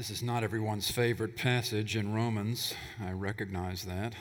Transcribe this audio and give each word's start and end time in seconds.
This 0.00 0.08
is 0.08 0.22
not 0.22 0.42
everyone's 0.42 0.90
favorite 0.90 1.36
passage 1.36 1.94
in 1.94 2.14
Romans. 2.14 2.72
I 3.04 3.12
recognize 3.12 3.84
that. 3.84 4.14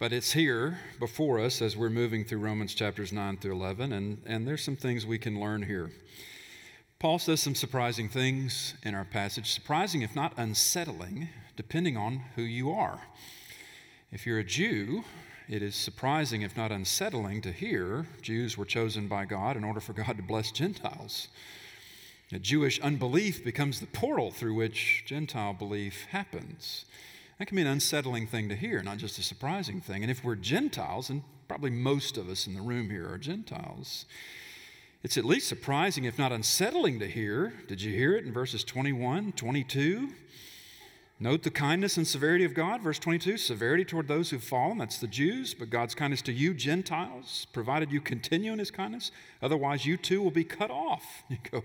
But 0.00 0.12
it's 0.12 0.32
here 0.32 0.80
before 0.98 1.38
us 1.38 1.62
as 1.62 1.76
we're 1.76 1.90
moving 1.90 2.24
through 2.24 2.40
Romans 2.40 2.74
chapters 2.74 3.12
9 3.12 3.36
through 3.36 3.52
11, 3.52 3.92
and, 3.92 4.20
and 4.26 4.44
there's 4.44 4.64
some 4.64 4.74
things 4.74 5.06
we 5.06 5.16
can 5.16 5.38
learn 5.38 5.62
here. 5.62 5.92
Paul 6.98 7.20
says 7.20 7.40
some 7.40 7.54
surprising 7.54 8.08
things 8.08 8.74
in 8.82 8.96
our 8.96 9.04
passage, 9.04 9.52
surprising 9.52 10.02
if 10.02 10.16
not 10.16 10.32
unsettling, 10.36 11.28
depending 11.54 11.96
on 11.96 12.24
who 12.34 12.42
you 12.42 12.72
are. 12.72 12.98
If 14.10 14.26
you're 14.26 14.40
a 14.40 14.44
Jew, 14.44 15.04
it 15.48 15.62
is 15.62 15.76
surprising 15.76 16.42
if 16.42 16.56
not 16.56 16.72
unsettling 16.72 17.42
to 17.42 17.52
hear 17.52 18.06
Jews 18.22 18.58
were 18.58 18.64
chosen 18.64 19.06
by 19.06 19.24
God 19.24 19.56
in 19.56 19.62
order 19.62 19.78
for 19.78 19.92
God 19.92 20.16
to 20.16 20.22
bless 20.24 20.50
Gentiles. 20.50 21.28
Jewish 22.32 22.80
unbelief 22.80 23.44
becomes 23.44 23.78
the 23.78 23.86
portal 23.86 24.30
through 24.30 24.54
which 24.54 25.04
Gentile 25.06 25.52
belief 25.52 26.06
happens. 26.10 26.84
That 27.38 27.46
can 27.46 27.56
be 27.56 27.62
an 27.62 27.68
unsettling 27.68 28.26
thing 28.26 28.48
to 28.48 28.56
hear, 28.56 28.82
not 28.82 28.96
just 28.96 29.18
a 29.18 29.22
surprising 29.22 29.80
thing. 29.80 30.02
And 30.02 30.10
if 30.10 30.24
we're 30.24 30.36
Gentiles, 30.36 31.08
and 31.08 31.22
probably 31.48 31.70
most 31.70 32.16
of 32.16 32.28
us 32.28 32.46
in 32.46 32.54
the 32.54 32.62
room 32.62 32.90
here 32.90 33.08
are 33.08 33.18
Gentiles, 33.18 34.06
it's 35.04 35.16
at 35.16 35.24
least 35.24 35.46
surprising, 35.46 36.04
if 36.04 36.18
not 36.18 36.32
unsettling, 36.32 36.98
to 36.98 37.06
hear. 37.06 37.52
Did 37.68 37.80
you 37.80 37.92
hear 37.92 38.16
it 38.16 38.24
in 38.24 38.32
verses 38.32 38.64
21, 38.64 39.32
22? 39.32 40.08
Note 41.18 41.44
the 41.44 41.50
kindness 41.50 41.96
and 41.96 42.06
severity 42.06 42.44
of 42.44 42.54
God. 42.54 42.82
Verse 42.82 42.98
22 42.98 43.38
severity 43.38 43.84
toward 43.84 44.08
those 44.08 44.30
who've 44.30 44.42
fallen, 44.42 44.78
that's 44.78 44.98
the 44.98 45.06
Jews, 45.06 45.54
but 45.54 45.70
God's 45.70 45.94
kindness 45.94 46.22
to 46.22 46.32
you, 46.32 46.52
Gentiles, 46.52 47.46
provided 47.52 47.92
you 47.92 48.00
continue 48.00 48.52
in 48.52 48.58
his 48.58 48.70
kindness. 48.70 49.12
Otherwise, 49.40 49.86
you 49.86 49.96
too 49.96 50.20
will 50.20 50.30
be 50.30 50.44
cut 50.44 50.70
off. 50.70 51.22
You 51.30 51.38
go, 51.50 51.62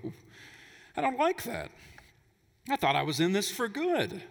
I 0.96 1.02
don't 1.02 1.18
like 1.18 1.44
that. 1.44 1.72
I 2.70 2.76
thought 2.76 2.96
I 2.96 3.04
was 3.04 3.20
in 3.20 3.32
this 3.34 3.50
for 3.50 3.68
good. 3.68 4.22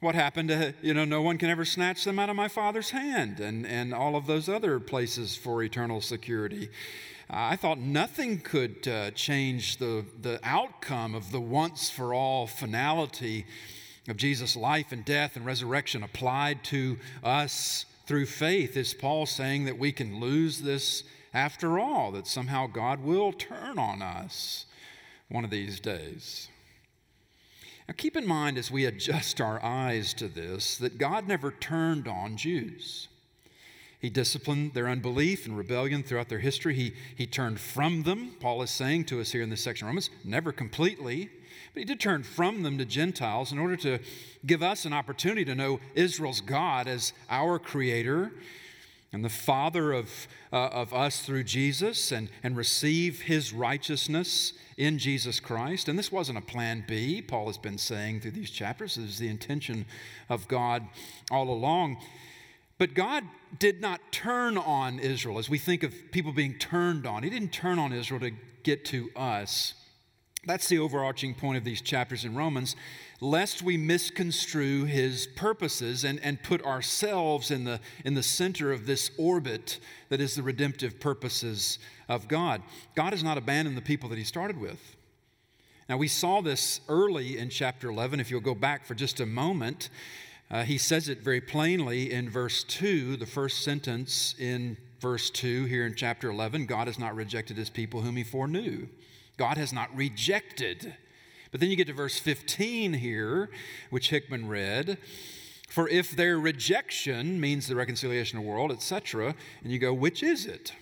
What 0.00 0.14
happened 0.16 0.48
to, 0.48 0.74
you 0.82 0.94
know, 0.94 1.04
no 1.04 1.22
one 1.22 1.38
can 1.38 1.48
ever 1.48 1.64
snatch 1.64 2.04
them 2.04 2.18
out 2.18 2.28
of 2.28 2.34
my 2.34 2.48
Father's 2.48 2.90
hand 2.90 3.38
and, 3.38 3.64
and 3.64 3.94
all 3.94 4.16
of 4.16 4.26
those 4.26 4.48
other 4.48 4.80
places 4.80 5.36
for 5.36 5.62
eternal 5.62 6.00
security. 6.00 6.70
I 7.30 7.56
thought 7.56 7.78
nothing 7.78 8.40
could 8.40 8.86
uh, 8.88 9.12
change 9.12 9.76
the, 9.76 10.04
the 10.20 10.40
outcome 10.42 11.14
of 11.14 11.30
the 11.30 11.40
once 11.40 11.88
for 11.88 12.12
all 12.12 12.46
finality 12.46 13.46
of 14.08 14.16
Jesus' 14.16 14.56
life 14.56 14.90
and 14.90 15.04
death 15.04 15.36
and 15.36 15.46
resurrection 15.46 16.02
applied 16.02 16.64
to 16.64 16.98
us 17.22 17.86
through 18.06 18.26
faith. 18.26 18.76
Is 18.76 18.92
Paul 18.92 19.26
saying 19.26 19.64
that 19.64 19.78
we 19.78 19.92
can 19.92 20.18
lose 20.18 20.60
this 20.60 21.04
after 21.32 21.78
all, 21.78 22.10
that 22.12 22.26
somehow 22.26 22.66
God 22.66 23.00
will 23.00 23.32
turn 23.32 23.78
on 23.78 24.02
us? 24.02 24.66
One 25.32 25.44
of 25.44 25.50
these 25.50 25.80
days. 25.80 26.48
Now, 27.88 27.94
keep 27.96 28.16
in 28.16 28.26
mind 28.26 28.58
as 28.58 28.70
we 28.70 28.84
adjust 28.84 29.40
our 29.40 29.62
eyes 29.62 30.14
to 30.14 30.28
this 30.28 30.76
that 30.78 30.98
God 30.98 31.26
never 31.26 31.50
turned 31.50 32.06
on 32.06 32.36
Jews. 32.36 33.08
He 33.98 34.10
disciplined 34.10 34.74
their 34.74 34.88
unbelief 34.88 35.46
and 35.46 35.56
rebellion 35.56 36.02
throughout 36.02 36.28
their 36.28 36.40
history. 36.40 36.74
He, 36.74 36.94
he 37.16 37.26
turned 37.26 37.60
from 37.60 38.02
them, 38.02 38.34
Paul 38.40 38.62
is 38.62 38.70
saying 38.70 39.04
to 39.06 39.20
us 39.20 39.32
here 39.32 39.42
in 39.42 39.50
this 39.50 39.62
section 39.62 39.86
of 39.86 39.90
Romans, 39.90 40.10
never 40.24 40.52
completely, 40.52 41.30
but 41.72 41.80
he 41.80 41.84
did 41.84 42.00
turn 42.00 42.22
from 42.24 42.62
them 42.62 42.78
to 42.78 42.84
Gentiles 42.84 43.52
in 43.52 43.58
order 43.58 43.76
to 43.76 44.00
give 44.44 44.62
us 44.62 44.84
an 44.84 44.92
opportunity 44.92 45.44
to 45.44 45.54
know 45.54 45.80
Israel's 45.94 46.40
God 46.40 46.88
as 46.88 47.12
our 47.30 47.58
creator 47.58 48.32
and 49.12 49.22
the 49.22 49.28
Father 49.28 49.92
of, 49.92 50.26
uh, 50.52 50.68
of 50.68 50.94
us 50.94 51.20
through 51.20 51.44
Jesus 51.44 52.10
and, 52.12 52.30
and 52.42 52.56
receive 52.56 53.22
his 53.22 53.52
righteousness 53.52 54.54
in 54.78 54.98
Jesus 54.98 55.38
Christ. 55.38 55.86
And 55.86 55.98
this 55.98 56.10
wasn't 56.10 56.38
a 56.38 56.42
plan 56.42 56.84
B, 56.88 57.20
Paul 57.20 57.46
has 57.46 57.58
been 57.58 57.76
saying 57.76 58.20
through 58.20 58.30
these 58.30 58.50
chapters. 58.50 58.94
This 58.94 59.04
is 59.04 59.18
the 59.18 59.28
intention 59.28 59.84
of 60.30 60.48
God 60.48 60.86
all 61.30 61.50
along. 61.50 61.98
But 62.78 62.94
God 62.94 63.24
did 63.58 63.80
not 63.80 64.00
turn 64.10 64.56
on 64.56 64.98
Israel 64.98 65.38
as 65.38 65.50
we 65.50 65.58
think 65.58 65.82
of 65.82 65.94
people 66.10 66.32
being 66.32 66.58
turned 66.58 67.06
on. 67.06 67.22
He 67.22 67.30
didn't 67.30 67.52
turn 67.52 67.78
on 67.78 67.92
Israel 67.92 68.20
to 68.20 68.32
get 68.62 68.84
to 68.86 69.10
us. 69.14 69.74
That's 70.44 70.68
the 70.68 70.80
overarching 70.80 71.34
point 71.34 71.56
of 71.56 71.62
these 71.62 71.80
chapters 71.80 72.24
in 72.24 72.34
Romans, 72.34 72.74
lest 73.20 73.62
we 73.62 73.76
misconstrue 73.76 74.84
his 74.84 75.28
purposes 75.28 76.02
and, 76.02 76.18
and 76.20 76.42
put 76.42 76.64
ourselves 76.64 77.52
in 77.52 77.62
the, 77.62 77.78
in 78.04 78.14
the 78.14 78.24
center 78.24 78.72
of 78.72 78.84
this 78.84 79.12
orbit 79.16 79.78
that 80.08 80.20
is 80.20 80.34
the 80.34 80.42
redemptive 80.42 80.98
purposes 80.98 81.78
of 82.08 82.26
God. 82.26 82.60
God 82.96 83.12
has 83.12 83.22
not 83.22 83.38
abandoned 83.38 83.76
the 83.76 83.82
people 83.82 84.08
that 84.08 84.18
he 84.18 84.24
started 84.24 84.58
with. 84.58 84.96
Now, 85.88 85.96
we 85.96 86.08
saw 86.08 86.40
this 86.40 86.80
early 86.88 87.38
in 87.38 87.48
chapter 87.48 87.88
11. 87.88 88.18
If 88.18 88.28
you'll 88.28 88.40
go 88.40 88.54
back 88.54 88.84
for 88.84 88.96
just 88.96 89.20
a 89.20 89.26
moment, 89.26 89.90
uh, 90.50 90.64
he 90.64 90.76
says 90.76 91.08
it 91.08 91.22
very 91.22 91.40
plainly 91.40 92.12
in 92.12 92.28
verse 92.28 92.64
2, 92.64 93.16
the 93.16 93.26
first 93.26 93.62
sentence 93.62 94.34
in 94.40 94.76
verse 94.98 95.30
2 95.30 95.66
here 95.66 95.86
in 95.86 95.94
chapter 95.94 96.30
11 96.30 96.66
God 96.66 96.86
has 96.86 96.98
not 96.98 97.14
rejected 97.14 97.56
his 97.56 97.70
people 97.70 98.00
whom 98.00 98.16
he 98.16 98.24
foreknew. 98.24 98.88
God 99.36 99.56
has 99.56 99.72
not 99.72 99.94
rejected. 99.94 100.94
But 101.50 101.60
then 101.60 101.70
you 101.70 101.76
get 101.76 101.86
to 101.88 101.92
verse 101.92 102.18
15 102.18 102.94
here, 102.94 103.50
which 103.90 104.10
Hickman 104.10 104.48
read. 104.48 104.98
For 105.68 105.88
if 105.88 106.10
their 106.10 106.38
rejection 106.38 107.40
means 107.40 107.66
the 107.66 107.76
reconciliation 107.76 108.38
of 108.38 108.44
the 108.44 108.50
world, 108.50 108.70
etc., 108.72 109.34
and 109.62 109.72
you 109.72 109.78
go, 109.78 109.94
which 109.94 110.22
is 110.22 110.46
it? 110.46 110.72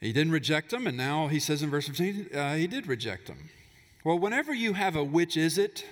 He 0.00 0.12
didn't 0.12 0.32
reject 0.32 0.70
them, 0.70 0.86
and 0.86 0.96
now 0.96 1.28
he 1.28 1.38
says 1.38 1.62
in 1.62 1.70
verse 1.70 1.86
15, 1.86 2.30
uh, 2.34 2.54
he 2.54 2.66
did 2.66 2.86
reject 2.86 3.26
them. 3.26 3.50
Well, 4.04 4.18
whenever 4.18 4.54
you 4.54 4.72
have 4.72 4.96
a 4.96 5.04
which 5.04 5.36
is 5.36 5.58
it 5.58 5.84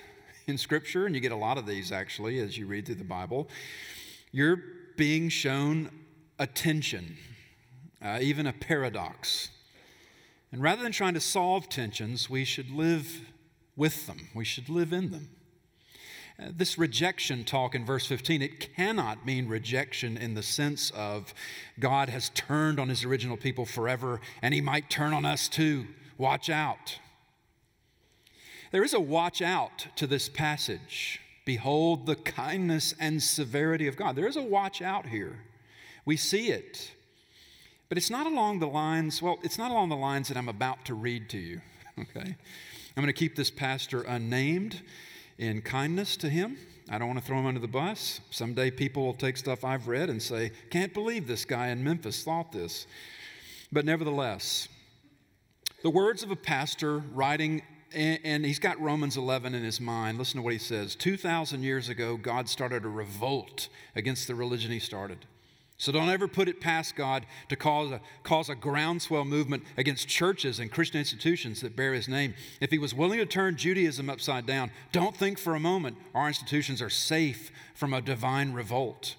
in 0.47 0.57
Scripture, 0.57 1.05
and 1.05 1.13
you 1.13 1.21
get 1.21 1.31
a 1.31 1.37
lot 1.37 1.57
of 1.57 1.67
these 1.67 1.91
actually 1.91 2.39
as 2.39 2.57
you 2.57 2.65
read 2.65 2.85
through 2.85 2.95
the 2.95 3.03
Bible, 3.03 3.47
you're 4.31 4.61
being 4.97 5.29
shown 5.29 5.91
attention, 6.39 7.17
uh, 8.01 8.17
even 8.21 8.47
a 8.47 8.53
paradox. 8.53 9.49
And 10.51 10.61
rather 10.61 10.81
than 10.81 10.91
trying 10.91 11.13
to 11.13 11.19
solve 11.19 11.69
tensions, 11.69 12.29
we 12.29 12.43
should 12.43 12.71
live 12.71 13.21
with 13.75 14.07
them, 14.07 14.29
we 14.33 14.45
should 14.45 14.69
live 14.69 14.91
in 14.91 15.11
them. 15.11 15.29
Uh, 16.39 16.47
this 16.55 16.77
rejection 16.77 17.43
talk 17.43 17.75
in 17.75 17.85
verse 17.85 18.05
15, 18.05 18.41
it 18.41 18.75
cannot 18.75 19.25
mean 19.25 19.47
rejection 19.47 20.17
in 20.17 20.33
the 20.33 20.43
sense 20.43 20.91
of 20.91 21.33
God 21.79 22.09
has 22.09 22.29
turned 22.29 22.79
on 22.79 22.89
his 22.89 23.03
original 23.03 23.37
people 23.37 23.65
forever 23.65 24.21
and 24.41 24.53
he 24.53 24.61
might 24.61 24.89
turn 24.89 25.13
on 25.13 25.25
us 25.25 25.47
too. 25.47 25.87
Watch 26.17 26.49
out. 26.49 26.99
There 28.71 28.83
is 28.83 28.93
a 28.93 28.99
watch 28.99 29.41
out 29.41 29.87
to 29.95 30.07
this 30.07 30.29
passage. 30.29 31.19
Behold 31.45 32.05
the 32.05 32.15
kindness 32.15 32.93
and 32.99 33.21
severity 33.21 33.87
of 33.87 33.97
God. 33.97 34.15
There 34.15 34.27
is 34.27 34.37
a 34.37 34.43
watch 34.43 34.81
out 34.81 35.07
here. 35.07 35.39
We 36.05 36.15
see 36.15 36.51
it. 36.51 36.91
But 37.89 37.97
it's 37.97 38.11
not 38.11 38.27
along 38.27 38.59
the 38.59 38.67
lines, 38.67 39.19
well, 39.19 39.39
it's 39.41 39.57
not 39.57 39.71
along 39.71 39.89
the 39.89 39.97
lines 39.97 40.27
that 40.27 40.37
I'm 40.37 40.47
about 40.47 40.85
to 40.85 40.93
read 40.93 41.27
to 41.29 41.39
you, 41.39 41.59
okay? 41.99 42.35
I'm 42.95 43.03
going 43.03 43.07
to 43.07 43.13
keep 43.13 43.35
this 43.35 43.49
pastor 43.49 44.03
unnamed 44.03 44.81
in 45.39 45.63
kindness 45.63 46.15
to 46.17 46.29
him. 46.29 46.57
I 46.87 46.99
don't 46.99 47.07
want 47.07 47.19
to 47.19 47.25
throw 47.25 47.39
him 47.39 47.47
under 47.47 47.59
the 47.59 47.67
bus. 47.67 48.21
Someday 48.29 48.69
people 48.69 49.03
will 49.03 49.13
take 49.13 49.37
stuff 49.37 49.65
I've 49.65 49.87
read 49.87 50.09
and 50.09 50.21
say, 50.21 50.51
can't 50.69 50.93
believe 50.93 51.27
this 51.27 51.45
guy 51.45 51.69
in 51.69 51.83
Memphis 51.83 52.23
thought 52.23 52.51
this. 52.51 52.85
But 53.71 53.85
nevertheless, 53.85 54.67
the 55.81 55.89
words 55.89 56.21
of 56.21 56.29
a 56.29 56.35
pastor 56.35 56.99
writing, 57.13 57.63
and 57.93 58.45
he's 58.45 58.59
got 58.59 58.79
Romans 58.79 59.17
11 59.17 59.55
in 59.55 59.63
his 59.63 59.81
mind. 59.81 60.19
Listen 60.19 60.37
to 60.37 60.43
what 60.43 60.53
he 60.53 60.59
says 60.59 60.95
2,000 60.95 61.63
years 61.63 61.89
ago, 61.89 62.17
God 62.17 62.49
started 62.49 62.85
a 62.85 62.89
revolt 62.89 63.69
against 63.95 64.27
the 64.27 64.35
religion 64.35 64.71
he 64.71 64.79
started. 64.79 65.25
So 65.79 65.93
don't 65.93 66.09
ever 66.09 66.27
put 66.27 66.49
it 66.49 66.59
past 66.59 66.97
God 66.97 67.25
to 67.47 67.55
cause 67.55 67.91
a, 67.91 68.01
cause 68.23 68.49
a 68.49 68.55
groundswell 68.55 69.23
movement 69.23 69.63
against 69.77 70.09
churches 70.09 70.59
and 70.59 70.69
Christian 70.69 70.99
institutions 70.99 71.61
that 71.61 71.77
bear 71.77 71.93
his 71.93 72.09
name. 72.09 72.33
If 72.59 72.69
he 72.69 72.77
was 72.77 72.93
willing 72.93 73.17
to 73.19 73.25
turn 73.25 73.55
Judaism 73.55 74.09
upside 74.09 74.45
down, 74.45 74.71
don't 74.91 75.15
think 75.15 75.39
for 75.39 75.55
a 75.55 75.59
moment 75.59 75.95
our 76.13 76.27
institutions 76.27 76.81
are 76.81 76.89
safe 76.89 77.49
from 77.75 77.93
a 77.93 78.01
divine 78.01 78.51
revolt. 78.51 79.15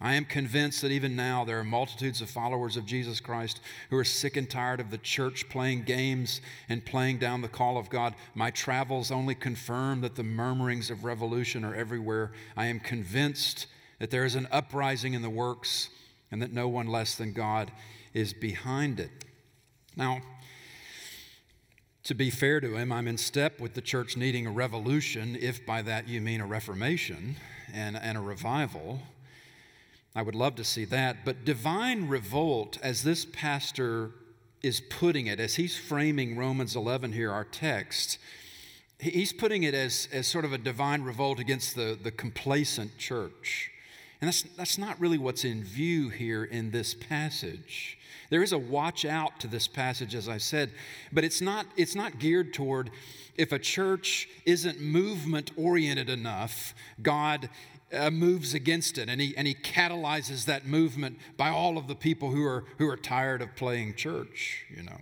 I 0.00 0.14
am 0.14 0.24
convinced 0.24 0.82
that 0.82 0.90
even 0.90 1.14
now 1.14 1.44
there 1.44 1.60
are 1.60 1.64
multitudes 1.64 2.20
of 2.20 2.28
followers 2.28 2.76
of 2.76 2.86
Jesus 2.86 3.20
Christ 3.20 3.60
who 3.88 3.96
are 3.96 4.04
sick 4.04 4.36
and 4.36 4.50
tired 4.50 4.80
of 4.80 4.90
the 4.90 4.98
church 4.98 5.48
playing 5.48 5.84
games 5.84 6.40
and 6.68 6.84
playing 6.84 7.18
down 7.18 7.40
the 7.40 7.48
call 7.48 7.78
of 7.78 7.88
God. 7.88 8.16
My 8.34 8.50
travels 8.50 9.12
only 9.12 9.36
confirm 9.36 10.00
that 10.00 10.16
the 10.16 10.24
murmurings 10.24 10.90
of 10.90 11.04
revolution 11.04 11.64
are 11.64 11.74
everywhere. 11.76 12.32
I 12.56 12.66
am 12.66 12.80
convinced 12.80 13.68
that 14.04 14.10
there 14.10 14.26
is 14.26 14.34
an 14.34 14.46
uprising 14.52 15.14
in 15.14 15.22
the 15.22 15.30
works 15.30 15.88
and 16.30 16.42
that 16.42 16.52
no 16.52 16.68
one 16.68 16.86
less 16.86 17.14
than 17.14 17.32
God 17.32 17.72
is 18.12 18.34
behind 18.34 19.00
it. 19.00 19.24
Now, 19.96 20.20
to 22.02 22.14
be 22.14 22.28
fair 22.28 22.60
to 22.60 22.76
him, 22.76 22.92
I'm 22.92 23.08
in 23.08 23.16
step 23.16 23.60
with 23.60 23.72
the 23.72 23.80
church 23.80 24.14
needing 24.14 24.46
a 24.46 24.50
revolution, 24.50 25.38
if 25.40 25.64
by 25.64 25.80
that 25.80 26.06
you 26.06 26.20
mean 26.20 26.42
a 26.42 26.46
reformation 26.46 27.36
and, 27.72 27.96
and 27.96 28.18
a 28.18 28.20
revival. 28.20 29.00
I 30.14 30.20
would 30.20 30.34
love 30.34 30.54
to 30.56 30.64
see 30.64 30.84
that. 30.84 31.24
But 31.24 31.46
divine 31.46 32.06
revolt, 32.06 32.76
as 32.82 33.04
this 33.04 33.24
pastor 33.24 34.10
is 34.62 34.82
putting 34.82 35.28
it, 35.28 35.40
as 35.40 35.54
he's 35.54 35.78
framing 35.78 36.36
Romans 36.36 36.76
11 36.76 37.12
here, 37.12 37.32
our 37.32 37.44
text, 37.44 38.18
he's 38.98 39.32
putting 39.32 39.62
it 39.62 39.72
as, 39.72 40.08
as 40.12 40.26
sort 40.26 40.44
of 40.44 40.52
a 40.52 40.58
divine 40.58 41.00
revolt 41.04 41.40
against 41.40 41.74
the, 41.74 41.98
the 42.02 42.10
complacent 42.10 42.98
church. 42.98 43.70
And 44.24 44.28
that's, 44.30 44.42
that's 44.56 44.78
not 44.78 44.98
really 44.98 45.18
what's 45.18 45.44
in 45.44 45.62
view 45.62 46.08
here 46.08 46.44
in 46.44 46.70
this 46.70 46.94
passage. 46.94 47.98
There 48.30 48.42
is 48.42 48.52
a 48.52 48.58
watch 48.58 49.04
out 49.04 49.38
to 49.40 49.46
this 49.46 49.68
passage, 49.68 50.14
as 50.14 50.30
I 50.30 50.38
said, 50.38 50.70
but 51.12 51.24
it's 51.24 51.42
not, 51.42 51.66
it's 51.76 51.94
not 51.94 52.18
geared 52.18 52.54
toward 52.54 52.90
if 53.36 53.52
a 53.52 53.58
church 53.58 54.30
isn't 54.46 54.80
movement 54.80 55.50
oriented 55.58 56.08
enough, 56.08 56.74
God 57.02 57.50
uh, 57.92 58.08
moves 58.10 58.54
against 58.54 58.96
it 58.96 59.10
and 59.10 59.20
he, 59.20 59.36
and 59.36 59.46
he 59.46 59.54
catalyzes 59.54 60.46
that 60.46 60.64
movement 60.64 61.18
by 61.36 61.50
all 61.50 61.76
of 61.76 61.86
the 61.86 61.94
people 61.94 62.30
who 62.30 62.46
are, 62.46 62.64
who 62.78 62.88
are 62.88 62.96
tired 62.96 63.42
of 63.42 63.54
playing 63.56 63.94
church, 63.94 64.64
you 64.74 64.84
know. 64.84 65.00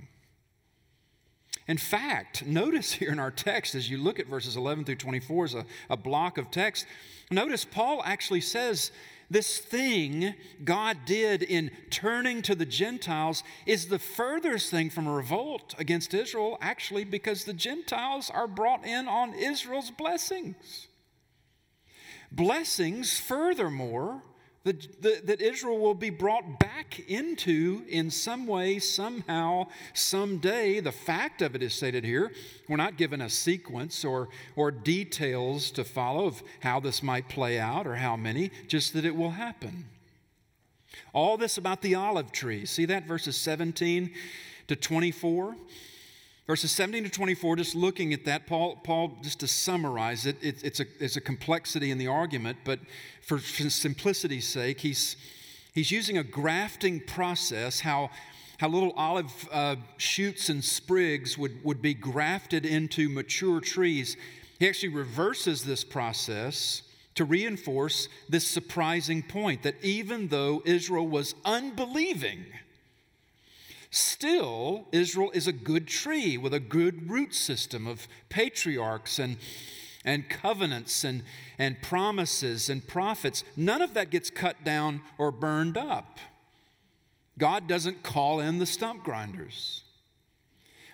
In 1.69 1.79
fact, 1.79 2.45
notice 2.45 2.93
here 2.95 3.13
in 3.13 3.21
our 3.21 3.31
text, 3.31 3.77
as 3.77 3.89
you 3.89 3.99
look 3.99 4.19
at 4.19 4.27
verses 4.27 4.57
11 4.57 4.85
through 4.85 4.97
24 4.97 5.45
as 5.45 5.55
a, 5.55 5.65
a 5.91 5.97
block 5.97 6.39
of 6.39 6.51
text, 6.51 6.87
notice 7.31 7.65
Paul 7.65 8.03
actually 8.05 8.41
says 8.41 8.91
this 9.33 9.59
thing 9.59 10.35
God 10.65 10.99
did 11.05 11.43
in 11.43 11.71
turning 11.91 12.43
to 12.43 12.55
the 12.55 12.67
Gentiles 12.67 13.43
is 13.67 13.87
the 13.87 13.99
furthest 13.99 14.71
thing 14.71 14.91
from 14.91 15.07
a 15.07 15.13
revolt 15.13 15.75
against 15.79 16.15
Israel, 16.15 16.59
actually, 16.61 17.05
because 17.05 17.45
the 17.45 17.53
Gentiles 17.53 18.31
are 18.31 18.47
brought 18.47 18.85
in 18.85 19.09
on 19.09 19.35
Israel's 19.35 19.91
blessings. 19.91 20.89
Blessings, 22.31 23.19
furthermore, 23.19 24.23
that, 24.65 25.27
that, 25.27 25.41
Israel 25.41 25.79
will 25.79 25.95
be 25.95 26.11
brought 26.11 26.61
back 26.61 27.01
into 27.09 27.83
in 27.89 28.11
some 28.11 28.47
way, 28.47 28.79
somehow, 28.79 29.67
someday. 29.93 30.79
The 30.79 30.93
fact 30.93 31.43
of 31.43 31.57
it 31.57 31.63
is 31.65 31.75
stated 31.75 32.05
here. 32.05 32.31
We're 32.69 32.77
not 32.77 32.97
given 32.97 33.21
a 33.21 33.29
sequence 33.29 34.05
or, 34.05 34.29
or 34.55 34.71
details 34.71 35.73
to 35.73 35.83
follow 35.83 36.27
of 36.27 36.45
how 36.61 36.79
this 36.79 37.03
might 37.03 37.29
play 37.29 37.59
out 37.59 37.89
or 37.89 37.97
how 37.97 38.17
many, 38.17 38.53
just 38.69 38.93
that 38.93 39.05
it 39.05 39.17
will 39.17 39.33
happen. 39.33 39.87
All 41.13 41.37
this 41.37 41.59
about 41.59 41.83
the 41.83 41.97
olive 41.97 42.31
tree. 42.31 42.65
See 42.65 42.85
that 42.85 43.07
verses 43.07 43.37
17 43.37 44.13
to 44.69 44.77
24? 44.77 45.57
Verses 46.47 46.73
17 46.73 47.05
to 47.05 47.11
24, 47.11 47.57
just 47.57 47.75
looking 47.77 48.13
at 48.13 48.25
that, 48.25 48.49
Paul, 48.49 48.77
Paul 48.83 49.17
just 49.23 49.41
to 49.41 49.49
summarize 49.49 50.27
it, 50.27 50.37
it 50.43 50.65
it's, 50.65 50.81
a, 50.81 50.87
it's 50.99 51.17
a 51.17 51.21
complexity 51.21 51.93
in 51.93 51.99
the 51.99 52.09
argument, 52.09 52.59
but 52.65 52.81
for, 53.21 53.39
for 53.39 53.71
simplicity's 53.71 54.49
sake, 54.49 54.81
he's, 54.81 55.17
he's 55.73 55.93
using 55.93 56.19
a 56.19 56.25
grafting 56.25 56.99
process, 56.99 57.79
how, 57.79 58.11
how 58.59 58.69
little 58.69 58.93
olive 58.97 59.49
uh, 59.53 59.77
shoots 59.99 60.49
and 60.49 60.65
sprigs 60.65 61.39
would, 61.39 61.65
would 61.65 61.81
be 61.81 61.95
grafted 61.95 62.67
into 62.67 63.09
mature 63.09 63.61
trees. 63.61 64.17
He 64.59 64.69
actually 64.69 64.89
reverses 64.89 65.63
this 65.63 65.85
process 65.85 66.83
to 67.15 67.25
reinforce 67.25 68.09
this 68.29 68.47
surprising 68.47 69.23
point 69.23 69.63
that 69.63 69.77
even 69.85 70.27
though 70.27 70.61
Israel 70.65 71.07
was 71.07 71.37
unbelieving, 71.45 72.47
Still, 73.93 74.87
Israel 74.91 75.31
is 75.35 75.47
a 75.47 75.53
good 75.53 75.87
tree 75.87 76.39
with 76.39 76.55
a 76.55 76.61
good 76.61 77.11
root 77.11 77.35
system 77.35 77.87
of 77.87 78.09
patriarchs 78.31 79.19
and, 79.19 79.37
and 80.03 80.31
covenants 80.31 81.05
and, 81.05 81.23
and 81.59 81.81
promises 81.83 82.71
and 82.71 82.89
prophets. 82.89 83.45
None 83.55 83.83
of 83.83 83.93
that 83.93 84.09
gets 84.09 84.31
cut 84.31 84.65
down 84.65 85.03
or 85.19 85.31
burned 85.31 85.77
up. 85.77 86.19
God 87.39 87.69
doesn't 87.69 88.03
call 88.03 88.41
in 88.41 88.59
the 88.59 88.65
stump 88.65 89.05
grinders. 89.05 89.83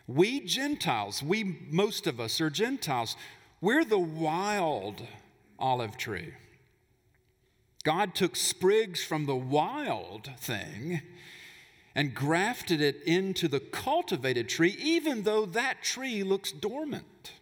We 0.08 0.40
Gentiles, 0.40 1.22
we, 1.22 1.44
most 1.70 2.08
of 2.08 2.18
us 2.18 2.40
are 2.40 2.50
Gentiles, 2.50 3.14
we're 3.60 3.84
the 3.84 3.96
wild 3.96 5.06
olive 5.56 5.96
tree. 5.96 6.34
God 7.84 8.16
took 8.16 8.34
sprigs 8.34 9.04
from 9.04 9.26
the 9.26 9.36
wild 9.36 10.32
thing 10.36 11.00
and 11.94 12.14
grafted 12.14 12.80
it 12.80 13.02
into 13.04 13.48
the 13.48 13.60
cultivated 13.60 14.48
tree, 14.48 14.76
even 14.80 15.22
though 15.22 15.46
that 15.46 15.82
tree 15.82 16.22
looks 16.22 16.52
dormant. 16.52 17.32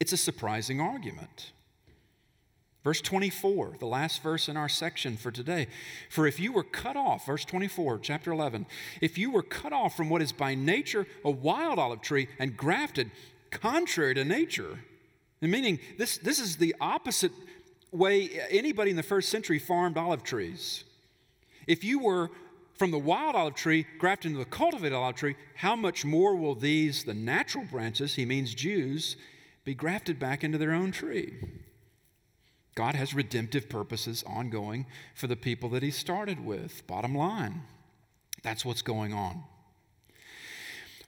It's 0.00 0.12
a 0.12 0.16
surprising 0.16 0.80
argument. 0.80 1.52
Verse 2.82 3.02
24, 3.02 3.76
the 3.78 3.86
last 3.86 4.22
verse 4.22 4.48
in 4.48 4.56
our 4.56 4.68
section 4.68 5.18
for 5.18 5.30
today. 5.30 5.66
For 6.08 6.26
if 6.26 6.40
you 6.40 6.50
were 6.52 6.64
cut 6.64 6.96
off, 6.96 7.26
verse 7.26 7.44
24, 7.44 7.98
chapter 7.98 8.32
11, 8.32 8.64
if 9.02 9.18
you 9.18 9.30
were 9.30 9.42
cut 9.42 9.74
off 9.74 9.94
from 9.94 10.08
what 10.08 10.22
is 10.22 10.32
by 10.32 10.54
nature 10.54 11.06
a 11.22 11.30
wild 11.30 11.78
olive 11.78 12.00
tree 12.00 12.28
and 12.38 12.56
grafted 12.56 13.10
contrary 13.50 14.14
to 14.14 14.24
nature, 14.24 14.78
meaning 15.42 15.78
this, 15.98 16.16
this 16.18 16.38
is 16.38 16.56
the 16.56 16.74
opposite 16.80 17.32
way 17.92 18.30
anybody 18.48 18.90
in 18.90 18.96
the 18.96 19.02
first 19.02 19.28
century 19.28 19.58
farmed 19.58 19.98
olive 19.98 20.22
trees. 20.22 20.84
If 21.66 21.84
you 21.84 21.98
were 21.98 22.30
from 22.80 22.90
the 22.90 22.98
wild 22.98 23.34
olive 23.34 23.54
tree 23.54 23.84
grafted 23.98 24.30
into 24.30 24.38
the 24.42 24.50
cultivated 24.50 24.96
olive 24.96 25.14
tree, 25.14 25.36
how 25.56 25.76
much 25.76 26.02
more 26.02 26.34
will 26.34 26.54
these, 26.54 27.04
the 27.04 27.12
natural 27.12 27.62
branches, 27.62 28.14
he 28.14 28.24
means 28.24 28.54
Jews, 28.54 29.18
be 29.66 29.74
grafted 29.74 30.18
back 30.18 30.42
into 30.42 30.56
their 30.56 30.72
own 30.72 30.90
tree? 30.90 31.34
God 32.74 32.94
has 32.94 33.12
redemptive 33.12 33.68
purposes 33.68 34.24
ongoing 34.26 34.86
for 35.14 35.26
the 35.26 35.36
people 35.36 35.68
that 35.68 35.82
he 35.82 35.90
started 35.90 36.42
with. 36.42 36.86
Bottom 36.86 37.14
line, 37.14 37.64
that's 38.42 38.64
what's 38.64 38.80
going 38.80 39.12
on. 39.12 39.42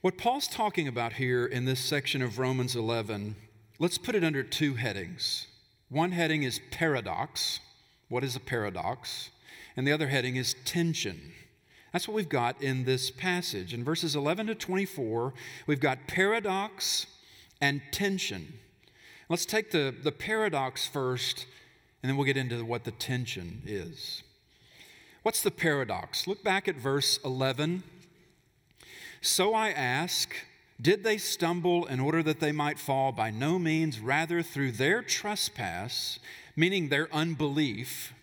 What 0.02 0.18
Paul's 0.18 0.48
talking 0.48 0.86
about 0.86 1.14
here 1.14 1.46
in 1.46 1.64
this 1.64 1.80
section 1.80 2.20
of 2.20 2.38
Romans 2.38 2.76
11, 2.76 3.34
let's 3.78 3.96
put 3.96 4.14
it 4.14 4.22
under 4.22 4.42
two 4.42 4.74
headings. 4.74 5.46
One 5.88 6.12
heading 6.12 6.42
is 6.42 6.60
paradox. 6.70 7.60
What 8.10 8.24
is 8.24 8.36
a 8.36 8.40
paradox? 8.40 9.30
And 9.74 9.86
the 9.86 9.92
other 9.92 10.08
heading 10.08 10.36
is 10.36 10.54
tension. 10.66 11.32
That's 11.92 12.08
what 12.08 12.14
we've 12.14 12.28
got 12.28 12.60
in 12.62 12.84
this 12.84 13.10
passage. 13.10 13.74
In 13.74 13.84
verses 13.84 14.16
11 14.16 14.46
to 14.46 14.54
24, 14.54 15.34
we've 15.66 15.80
got 15.80 16.06
paradox 16.06 17.06
and 17.60 17.82
tension. 17.92 18.54
Let's 19.28 19.44
take 19.46 19.70
the, 19.70 19.94
the 20.02 20.12
paradox 20.12 20.86
first, 20.86 21.46
and 22.02 22.08
then 22.08 22.16
we'll 22.16 22.26
get 22.26 22.38
into 22.38 22.64
what 22.64 22.84
the 22.84 22.90
tension 22.90 23.62
is. 23.66 24.22
What's 25.22 25.42
the 25.42 25.50
paradox? 25.50 26.26
Look 26.26 26.42
back 26.42 26.66
at 26.66 26.76
verse 26.76 27.18
11. 27.24 27.82
So 29.20 29.54
I 29.54 29.70
ask, 29.70 30.34
did 30.80 31.04
they 31.04 31.18
stumble 31.18 31.86
in 31.86 32.00
order 32.00 32.22
that 32.22 32.40
they 32.40 32.52
might 32.52 32.78
fall? 32.78 33.12
By 33.12 33.30
no 33.30 33.58
means, 33.58 34.00
rather, 34.00 34.42
through 34.42 34.72
their 34.72 35.02
trespass, 35.02 36.18
meaning 36.56 36.88
their 36.88 37.08
unbelief 37.14 38.14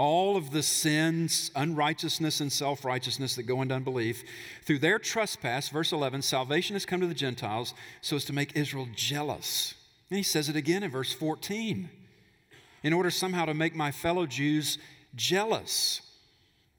all 0.00 0.38
of 0.38 0.50
the 0.50 0.62
sins, 0.62 1.50
unrighteousness, 1.54 2.40
and 2.40 2.50
self 2.50 2.86
righteousness 2.86 3.36
that 3.36 3.42
go 3.42 3.60
into 3.60 3.74
unbelief. 3.74 4.24
Through 4.64 4.78
their 4.78 4.98
trespass, 4.98 5.68
verse 5.68 5.92
11, 5.92 6.22
salvation 6.22 6.74
has 6.74 6.86
come 6.86 7.02
to 7.02 7.06
the 7.06 7.12
Gentiles 7.12 7.74
so 8.00 8.16
as 8.16 8.24
to 8.24 8.32
make 8.32 8.56
Israel 8.56 8.88
jealous. 8.96 9.74
And 10.08 10.16
he 10.16 10.22
says 10.22 10.48
it 10.48 10.56
again 10.56 10.82
in 10.82 10.90
verse 10.90 11.12
14 11.12 11.90
in 12.82 12.92
order 12.94 13.10
somehow 13.10 13.44
to 13.44 13.52
make 13.52 13.74
my 13.74 13.90
fellow 13.90 14.24
Jews 14.24 14.78
jealous. 15.14 16.00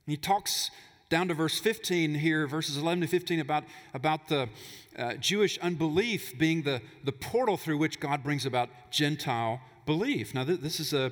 he 0.08 0.18
talks 0.18 0.72
down 1.10 1.28
to 1.28 1.36
verse 1.36 1.60
15 1.60 2.16
here, 2.16 2.48
verses 2.48 2.75
11 2.75 3.01
to 3.01 3.08
15, 3.08 3.40
about, 3.40 3.66
about 3.94 4.30
the 4.30 4.50
uh, 4.98 5.13
Jewish 5.16 5.60
unbelief 5.60 6.40
being 6.40 6.63
the, 6.63 6.82
the 7.04 7.12
portal 7.12 7.56
through 7.56 7.78
which 7.78 8.00
God 8.00 8.24
brings 8.24 8.48
about 8.48 8.70
Gentile 8.90 9.62
belief. 9.86 10.34
Now, 10.34 10.44
th- 10.44 10.62
this 10.62 10.80
is 10.80 10.92
a 10.92 11.12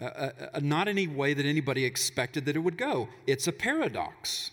uh, 0.00 0.30
uh, 0.54 0.60
not 0.60 0.88
any 0.88 1.06
way 1.06 1.34
that 1.34 1.44
anybody 1.44 1.84
expected 1.84 2.44
that 2.44 2.56
it 2.56 2.60
would 2.60 2.78
go. 2.78 3.08
It's 3.26 3.46
a 3.48 3.52
paradox. 3.52 4.52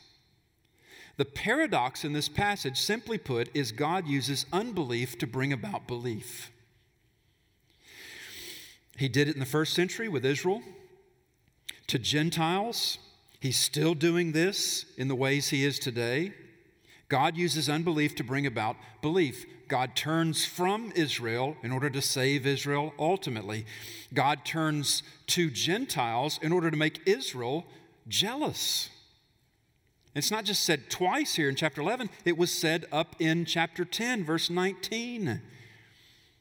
The 1.18 1.26
paradox 1.26 2.04
in 2.04 2.14
this 2.14 2.28
passage, 2.28 2.78
simply 2.78 3.18
put, 3.18 3.50
is 3.54 3.72
God 3.72 4.08
uses 4.08 4.46
unbelief 4.52 5.18
to 5.20 5.28
bring 5.28 5.54
about 5.54 5.88
belief. 5.88 6.52
He 8.98 9.08
did 9.08 9.28
it 9.28 9.36
in 9.36 9.40
the 9.40 9.46
first 9.46 9.74
century 9.74 10.10
with 10.10 10.26
Israel. 10.26 10.62
To 11.88 12.00
Gentiles, 12.00 12.98
he's 13.40 13.58
still 13.58 13.94
doing 13.94 14.32
this 14.32 14.86
in 14.98 15.08
the 15.08 15.16
ways 15.16 15.50
he 15.50 15.64
is 15.64 15.80
today. 15.80 16.34
God 17.08 17.38
uses 17.38 17.70
unbelief 17.70 18.16
to 18.16 18.24
bring 18.24 18.46
about 18.46 18.76
belief. 19.02 19.46
God 19.68 19.96
turns 19.96 20.46
from 20.46 20.92
Israel 20.96 21.58
in 21.64 21.72
order 21.72 21.90
to 21.90 22.02
save 22.02 22.46
Israel 22.46 22.94
ultimately. 23.00 23.66
God 24.14 24.46
turns 24.46 25.04
to 25.28 25.50
Gentiles 25.50 26.40
in 26.42 26.52
order 26.52 26.70
to 26.70 26.78
make 26.78 27.08
Israel 27.08 27.66
jealous. 28.08 28.90
It's 30.16 30.32
not 30.32 30.46
just 30.46 30.64
said 30.64 30.90
twice 30.90 31.36
here 31.36 31.50
in 31.50 31.56
chapter 31.56 31.82
11, 31.82 32.10
it 32.24 32.38
was 32.38 32.52
said 32.52 32.86
up 32.92 33.16
in 33.20 33.44
chapter 33.44 33.84
10, 33.84 34.24
verse 34.24 34.50
19. 34.50 35.42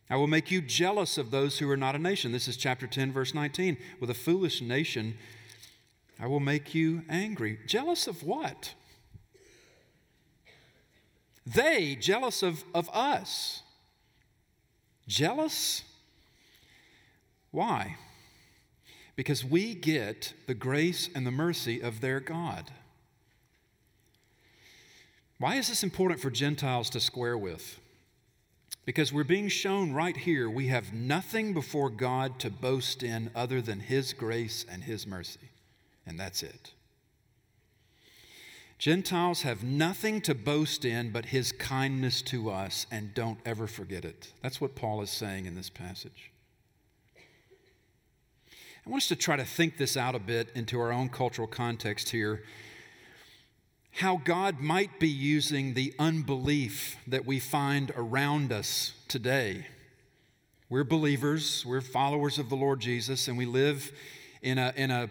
I 0.09 0.17
will 0.17 0.29
make 0.29 0.51
you 0.51 0.61
jealous 0.61 1.19
of 1.19 1.31
those 1.31 1.59
who 1.59 1.69
are 1.71 1.77
not 1.77 1.97
a 1.97 1.99
nation. 1.99 2.31
This 2.31 2.47
is 2.47 2.57
chapter 2.57 2.87
10, 2.87 3.13
verse 3.13 3.35
19. 3.35 3.77
With 3.99 4.11
a 4.11 4.15
foolish 4.15 4.63
nation, 4.63 5.19
I 6.21 6.29
will 6.29 6.41
make 6.41 6.75
you 6.75 7.03
angry. 7.09 7.59
Jealous 7.67 8.07
of 8.07 8.23
what? 8.23 8.75
They 11.47 11.97
jealous 11.97 12.43
of, 12.43 12.65
of 12.75 12.89
us. 12.91 13.63
Jealous? 15.07 15.83
Why? 17.51 17.97
Because 19.17 19.45
we 19.45 19.75
get 19.75 20.33
the 20.47 20.55
grace 20.55 21.09
and 21.15 21.27
the 21.27 21.31
mercy 21.31 21.81
of 21.81 22.01
their 22.01 22.21
God. 22.21 22.71
Why 25.39 25.57
is 25.57 25.69
this 25.69 25.83
important 25.83 26.21
for 26.21 26.31
Gentiles 26.31 26.89
to 26.91 27.01
square 27.01 27.37
with? 27.37 27.79
Because 28.85 29.13
we're 29.13 29.25
being 29.25 29.49
shown 29.49 29.93
right 29.93 30.17
here 30.17 30.49
we 30.49 30.69
have 30.69 30.93
nothing 30.93 31.55
before 31.55 31.91
God 31.91 32.39
to 32.41 32.51
boast 32.51 33.03
in 33.03 33.31
other 33.35 33.63
than 33.63 33.81
His 33.81 34.13
grace 34.13 34.65
and 34.71 34.85
His 34.85 35.07
mercy. 35.07 35.51
And 36.07 36.21
that's 36.21 36.43
it. 36.43 36.74
Gentiles 38.85 39.41
have 39.41 39.65
nothing 39.65 40.21
to 40.21 40.35
boast 40.35 40.85
in 40.85 41.11
but 41.11 41.25
His 41.25 41.53
kindness 41.53 42.21
to 42.21 42.51
us, 42.51 42.87
and 42.91 43.15
don't 43.15 43.39
ever 43.47 43.67
forget 43.67 44.05
it. 44.05 44.31
That's 44.43 44.61
what 44.61 44.75
Paul 44.75 45.01
is 45.01 45.09
saying 45.09 45.47
in 45.47 45.55
this 45.55 45.71
passage. 45.71 46.31
I 48.87 48.91
want 48.91 49.05
us 49.05 49.09
to 49.09 49.17
try 49.17 49.37
to 49.37 49.45
think 49.47 49.79
this 49.79 49.97
out 49.97 50.15
a 50.15 50.19
bit 50.19 50.51
into 50.55 50.79
our 50.79 50.93
own 50.93 51.09
cultural 51.09 51.49
context 51.49 52.11
here 52.11 52.43
how 53.91 54.21
God 54.23 54.61
might 54.61 55.01
be 55.01 55.09
using 55.09 55.73
the 55.73 55.95
unbelief 55.99 56.99
that 57.07 57.25
we 57.25 57.41
find 57.41 57.91
around 57.97 58.53
us 58.53 58.93
today. 59.09 59.67
We're 60.69 60.85
believers, 60.85 61.65
we're 61.65 61.81
followers 61.81 62.39
of 62.39 62.51
the 62.51 62.57
Lord 62.57 62.81
Jesus, 62.81 63.29
and 63.29 63.39
we 63.39 63.47
live 63.47 63.91
in 64.43 64.59
a, 64.59 64.75
in 64.77 64.91
a, 64.91 65.09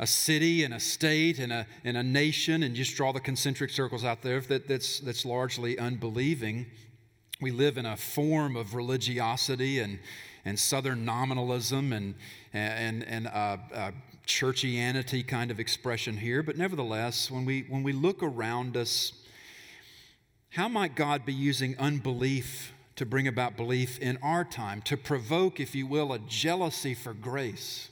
a 0.00 0.06
city, 0.06 0.62
and 0.64 0.74
a 0.74 0.80
state, 0.80 1.38
and 1.38 1.52
a, 1.52 1.66
in 1.82 1.96
a 1.96 2.02
nation, 2.02 2.62
and 2.62 2.74
just 2.74 2.94
draw 2.96 3.12
the 3.12 3.20
concentric 3.20 3.70
circles 3.70 4.04
out 4.04 4.22
there 4.22 4.40
that, 4.40 4.68
that's, 4.68 5.00
that's 5.00 5.24
largely 5.24 5.78
unbelieving. 5.78 6.66
We 7.40 7.50
live 7.50 7.78
in 7.78 7.86
a 7.86 7.96
form 7.96 8.56
of 8.56 8.74
religiosity 8.74 9.80
and, 9.80 9.98
and 10.44 10.58
southern 10.58 11.04
nominalism 11.04 11.92
and, 11.92 12.14
and, 12.52 13.04
and 13.04 13.26
uh, 13.26 13.56
churchianity 14.26 15.26
kind 15.26 15.50
of 15.50 15.58
expression 15.58 16.16
here, 16.16 16.42
but 16.42 16.56
nevertheless, 16.56 17.30
when 17.30 17.44
we, 17.44 17.62
when 17.68 17.82
we 17.82 17.92
look 17.92 18.22
around 18.22 18.76
us, 18.76 19.12
how 20.50 20.68
might 20.68 20.94
God 20.94 21.24
be 21.24 21.32
using 21.32 21.76
unbelief 21.78 22.72
to 22.96 23.06
bring 23.06 23.26
about 23.26 23.56
belief 23.56 23.98
in 23.98 24.18
our 24.22 24.44
time, 24.44 24.82
to 24.82 24.96
provoke, 24.96 25.60
if 25.60 25.74
you 25.74 25.86
will, 25.86 26.12
a 26.12 26.18
jealousy 26.18 26.94
for 26.94 27.14
grace 27.14 27.90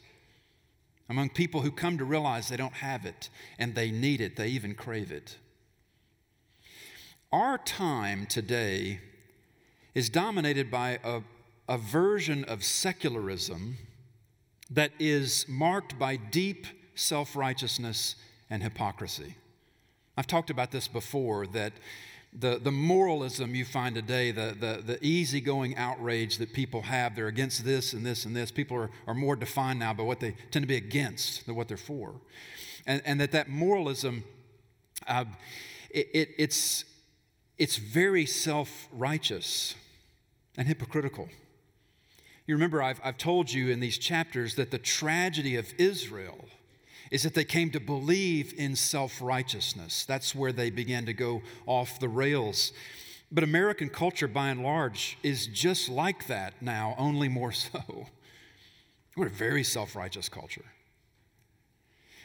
among 1.09 1.31
people 1.31 1.61
who 1.63 1.71
come 1.71 1.99
to 1.99 2.05
realize 2.05 2.49
they 2.49 2.57
don't 2.57 2.75
have 2.75 3.05
it 3.05 3.31
and 3.59 3.75
they 3.75 3.91
need 3.91 4.21
it, 4.21 4.37
they 4.37 4.49
even 4.49 4.75
crave 4.75 5.13
it? 5.13 5.37
Our 7.33 7.59
time 7.59 8.27
today 8.27 9.01
is 9.95 10.09
dominated 10.09 10.71
by 10.71 10.99
a, 11.03 11.23
a 11.69 11.79
version 11.79 12.45
of 12.45 12.63
secularism 12.63 13.77
that 14.71 14.93
is 14.99 15.47
marked 15.49 15.99
by 15.99 16.17
deep 16.17 16.67
self 16.95 17.37
righteousness 17.37 18.17
and 18.51 18.63
hypocrisy. 18.63 19.35
I've 20.17 20.27
talked 20.27 20.51
about 20.51 20.71
this 20.71 20.89
before 20.89 21.47
that 21.49 21.73
the, 22.39 22.61
the 22.63 22.71
moralism 22.71 23.55
you 23.55 23.65
find 23.65 23.95
today, 23.95 24.31
the, 24.31 24.55
the, 24.59 24.83
the 24.85 25.05
easygoing 25.05 25.77
outrage 25.77 26.37
that 26.39 26.53
people 26.53 26.83
have, 26.83 27.17
they're 27.17 27.29
against 27.29 27.65
this 27.65 27.95
and 27.95 28.05
this 28.05 28.27
and 28.27 28.37
this. 28.37 28.51
People 28.51 28.77
are, 28.77 28.91
are 29.07 29.15
more 29.15 29.37
defined 29.37 29.79
now 29.79 29.95
by 29.95 30.03
what 30.03 30.21
they 30.21 30.37
tend 30.51 30.63
to 30.63 30.67
be 30.67 30.77
against 30.77 31.47
than 31.47 31.55
what 31.55 31.67
they're 31.69 31.77
for. 31.77 32.15
And, 32.87 33.01
and 33.07 33.21
that 33.21 33.33
that 33.33 33.49
moralism, 33.49 34.25
uh, 35.07 35.25
it, 35.91 36.09
it, 36.13 36.29
it's, 36.37 36.85
it's 37.57 37.77
very 37.77 38.27
self 38.27 38.89
righteous 38.93 39.75
and 40.59 40.69
hypocritical. 40.69 41.29
You 42.47 42.55
remember, 42.55 42.83
I've, 42.83 43.01
I've 43.03 43.19
told 43.19 43.51
you 43.51 43.71
in 43.71 43.81
these 43.81 43.99
chapters 43.99 44.55
that 44.57 44.71
the 44.71 44.79
tragedy 44.79 45.57
of 45.57 45.73
Israel 45.79 46.45
is 47.11 47.23
that 47.23 47.35
they 47.35 47.45
came 47.45 47.71
to 47.71 47.81
believe 47.81 48.55
in 48.57 48.77
self 48.77 49.21
righteousness. 49.21 50.05
That's 50.05 50.35
where 50.35 50.53
they 50.53 50.71
began 50.71 51.07
to 51.07 51.13
go 51.13 51.43
off 51.67 52.01
the 52.01 52.09
rails. 52.09 52.73
But 53.31 53.45
American 53.45 53.89
culture, 53.89 54.29
by 54.29 54.49
and 54.49 54.63
large, 54.63 55.19
is 55.23 55.47
just 55.47 55.89
like 55.89 56.27
that 56.29 56.63
now, 56.63 56.95
only 56.99 57.29
more 57.29 57.53
so. 57.53 58.07
We're 59.17 59.27
a 59.27 59.31
very 59.31 59.65
self 59.65 59.97
righteous 59.97 60.29
culture. 60.29 60.65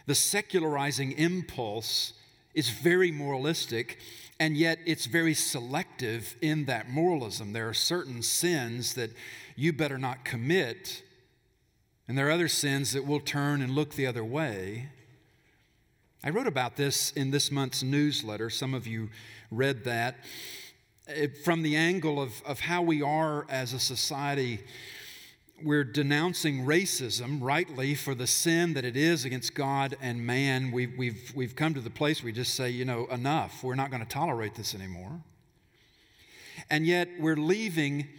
The 0.06 0.16
secularizing 0.16 1.14
impulse 1.14 2.14
is 2.54 2.70
very 2.70 3.12
moralistic, 3.12 3.98
and 4.40 4.58
yet 4.58 4.80
it's 4.86 5.06
very 5.06 5.34
selective 5.34 6.36
in 6.42 6.66
that 6.66 6.90
moralism. 6.90 7.54
There 7.54 7.70
are 7.70 7.74
certain 7.74 8.22
sins 8.22 8.96
that 8.96 9.12
you 9.56 9.72
better 9.74 9.98
not 9.98 10.26
commit. 10.26 11.04
And 12.12 12.18
there 12.18 12.28
are 12.28 12.32
other 12.32 12.50
sins 12.50 12.92
that 12.92 13.06
will 13.06 13.22
turn 13.22 13.62
and 13.62 13.74
look 13.74 13.94
the 13.94 14.06
other 14.06 14.26
way. 14.26 14.90
I 16.22 16.30
wrote 16.30 16.46
about 16.46 16.76
this 16.76 17.12
in 17.12 17.32
this 17.32 17.50
month's 17.50 17.84
newsletter. 17.84 18.50
Some 18.50 18.74
of 18.74 18.86
you 18.86 19.08
read 19.50 19.86
that. 19.86 20.18
It, 21.08 21.38
from 21.46 21.62
the 21.62 21.78
angle 21.78 22.22
of, 22.22 22.44
of 22.46 22.60
how 22.60 22.82
we 22.82 23.02
are 23.02 23.46
as 23.48 23.72
a 23.72 23.80
society, 23.80 24.60
we're 25.64 25.86
denouncing 25.86 26.66
racism 26.66 27.38
rightly 27.40 27.96
for 27.96 28.14
the 28.14 28.28
sin 28.28 28.74
that 28.74 28.84
it 28.84 28.98
is 28.98 29.24
against 29.24 29.56
God 29.56 29.96
and 30.02 30.28
man. 30.28 30.74
We've, 30.74 30.92
we've, 30.98 31.32
we've 31.34 31.56
come 31.56 31.74
to 31.76 31.80
the 31.80 31.90
place 31.90 32.22
where 32.22 32.26
we 32.26 32.34
just 32.34 32.56
say, 32.56 32.72
you 32.72 32.84
know, 32.84 33.06
enough. 33.06 33.64
We're 33.64 33.76
not 33.76 33.90
going 33.90 34.04
to 34.04 34.10
tolerate 34.10 34.56
this 34.56 34.76
anymore. 34.76 35.22
And 36.70 36.86
yet 36.86 37.08
we're 37.22 37.38
leaving 37.38 38.10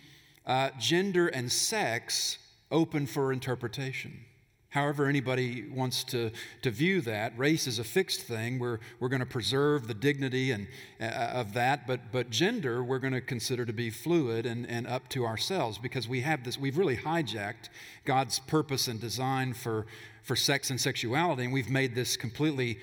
uh, 0.47 0.71
gender 0.79 1.29
and 1.29 1.53
sex 1.53 2.39
open 2.73 3.07
for 3.07 3.33
interpretation. 3.33 4.25
However, 4.71 5.07
anybody 5.07 5.69
wants 5.69 6.03
to, 6.05 6.31
to 6.63 6.71
view 6.71 7.03
that, 7.03 7.39
race 7.39 7.67
is 7.67 7.79
a 7.79 7.85
fixed 7.85 8.23
thing. 8.23 8.59
We're, 8.59 8.79
we're 9.01 9.11
going 9.11 9.21
to 9.21 9.27
preserve 9.27 9.87
the 9.87 9.93
dignity 9.93 10.51
and, 10.51 10.67
uh, 10.99 11.05
of 11.05 11.53
that, 11.53 11.87
but, 11.87 12.11
but 12.11 12.31
gender 12.31 12.83
we're 12.83 12.99
going 12.99 13.13
to 13.13 13.21
consider 13.21 13.67
to 13.67 13.73
be 13.75 13.91
fluid 13.91 14.47
and, 14.47 14.67
and 14.67 14.87
up 14.87 15.11
to 15.11 15.27
ourselves 15.27 15.77
because 15.77 16.09
we 16.09 16.23
have 16.23 16.43
this, 16.43 16.57
we've 16.59 16.79
really 16.79 16.97
hijacked 16.97 17.69
God's 18.07 18.39
purpose 18.39 18.89
and 18.89 18.99
design 18.99 19.53
for, 19.53 19.85
for 20.23 20.37
sex 20.37 20.71
and 20.71 20.81
sexuality, 20.81 21.45
and 21.45 21.53
we've 21.53 21.69
made 21.69 21.95
this 21.95 22.17
completely 22.17 22.79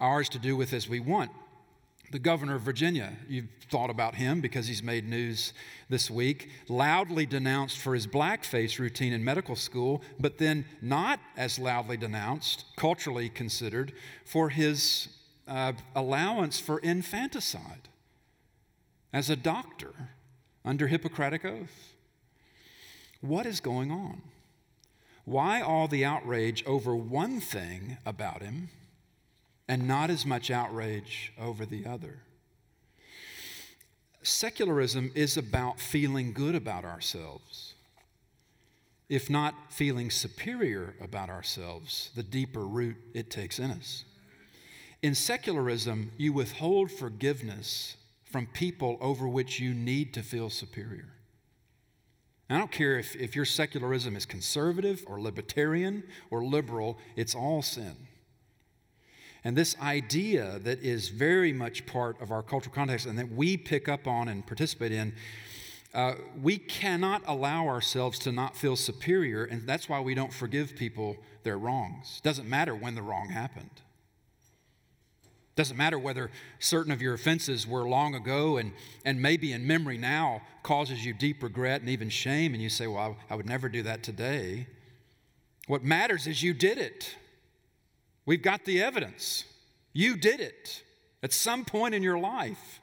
ours 0.00 0.28
to 0.28 0.38
do 0.38 0.54
with 0.54 0.74
as 0.74 0.86
we 0.86 1.00
want 1.00 1.30
the 2.12 2.18
governor 2.18 2.54
of 2.56 2.62
Virginia. 2.62 3.14
You've 3.26 3.48
thought 3.70 3.88
about 3.88 4.14
him 4.14 4.42
because 4.42 4.68
he's 4.68 4.82
made 4.82 5.08
news 5.08 5.54
this 5.88 6.10
week, 6.10 6.50
loudly 6.68 7.24
denounced 7.24 7.78
for 7.78 7.94
his 7.94 8.06
blackface 8.06 8.78
routine 8.78 9.14
in 9.14 9.24
medical 9.24 9.56
school, 9.56 10.02
but 10.20 10.36
then 10.36 10.66
not 10.82 11.20
as 11.38 11.58
loudly 11.58 11.96
denounced, 11.96 12.66
culturally 12.76 13.30
considered, 13.30 13.92
for 14.26 14.50
his 14.50 15.08
uh, 15.48 15.72
allowance 15.96 16.60
for 16.60 16.78
infanticide 16.80 17.88
as 19.12 19.30
a 19.30 19.36
doctor 19.36 20.10
under 20.66 20.88
Hippocratic 20.88 21.46
oath. 21.46 21.94
What 23.22 23.46
is 23.46 23.60
going 23.60 23.90
on? 23.90 24.20
Why 25.24 25.62
all 25.62 25.88
the 25.88 26.04
outrage 26.04 26.62
over 26.66 26.94
one 26.94 27.40
thing 27.40 27.96
about 28.04 28.42
him? 28.42 28.68
And 29.72 29.88
not 29.88 30.10
as 30.10 30.26
much 30.26 30.50
outrage 30.50 31.32
over 31.40 31.64
the 31.64 31.86
other. 31.86 32.18
Secularism 34.22 35.10
is 35.14 35.38
about 35.38 35.80
feeling 35.80 36.34
good 36.34 36.54
about 36.54 36.84
ourselves. 36.84 37.72
If 39.08 39.30
not 39.30 39.54
feeling 39.70 40.10
superior 40.10 40.94
about 41.00 41.30
ourselves, 41.30 42.10
the 42.14 42.22
deeper 42.22 42.66
root 42.66 42.98
it 43.14 43.30
takes 43.30 43.58
in 43.58 43.70
us. 43.70 44.04
In 45.00 45.14
secularism, 45.14 46.12
you 46.18 46.34
withhold 46.34 46.90
forgiveness 46.90 47.96
from 48.24 48.48
people 48.48 48.98
over 49.00 49.26
which 49.26 49.58
you 49.58 49.72
need 49.72 50.12
to 50.12 50.22
feel 50.22 50.50
superior. 50.50 51.14
I 52.50 52.58
don't 52.58 52.70
care 52.70 52.98
if, 52.98 53.16
if 53.16 53.34
your 53.34 53.46
secularism 53.46 54.16
is 54.16 54.26
conservative 54.26 55.02
or 55.06 55.18
libertarian 55.18 56.02
or 56.30 56.44
liberal, 56.44 56.98
it's 57.16 57.34
all 57.34 57.62
sin. 57.62 57.96
And 59.44 59.56
this 59.56 59.76
idea 59.80 60.60
that 60.60 60.82
is 60.82 61.08
very 61.08 61.52
much 61.52 61.84
part 61.86 62.20
of 62.20 62.30
our 62.30 62.42
cultural 62.42 62.74
context 62.74 63.06
and 63.06 63.18
that 63.18 63.30
we 63.30 63.56
pick 63.56 63.88
up 63.88 64.06
on 64.06 64.28
and 64.28 64.46
participate 64.46 64.92
in, 64.92 65.14
uh, 65.94 66.14
we 66.40 66.56
cannot 66.56 67.22
allow 67.26 67.66
ourselves 67.66 68.18
to 68.20 68.32
not 68.32 68.56
feel 68.56 68.76
superior, 68.76 69.44
and 69.44 69.66
that's 69.66 69.88
why 69.88 70.00
we 70.00 70.14
don't 70.14 70.32
forgive 70.32 70.74
people 70.76 71.16
their 71.42 71.58
wrongs. 71.58 72.20
Doesn't 72.22 72.48
matter 72.48 72.74
when 72.74 72.94
the 72.94 73.02
wrong 73.02 73.28
happened. 73.28 73.82
Doesn't 75.54 75.76
matter 75.76 75.98
whether 75.98 76.30
certain 76.58 76.92
of 76.92 77.02
your 77.02 77.12
offenses 77.12 77.66
were 77.66 77.86
long 77.86 78.14
ago 78.14 78.56
and, 78.56 78.72
and 79.04 79.20
maybe 79.20 79.52
in 79.52 79.66
memory 79.66 79.98
now 79.98 80.40
causes 80.62 81.04
you 81.04 81.12
deep 81.12 81.42
regret 81.42 81.82
and 81.82 81.90
even 81.90 82.08
shame, 82.08 82.54
and 82.54 82.62
you 82.62 82.70
say, 82.70 82.86
Well, 82.86 83.16
I, 83.28 83.34
I 83.34 83.36
would 83.36 83.46
never 83.46 83.68
do 83.68 83.82
that 83.82 84.02
today. 84.02 84.66
What 85.66 85.84
matters 85.84 86.26
is 86.26 86.42
you 86.42 86.54
did 86.54 86.78
it. 86.78 87.16
We've 88.24 88.42
got 88.42 88.64
the 88.64 88.82
evidence. 88.82 89.44
You 89.92 90.16
did 90.16 90.40
it 90.40 90.82
at 91.22 91.32
some 91.32 91.64
point 91.64 91.94
in 91.94 92.02
your 92.02 92.18
life. 92.18 92.80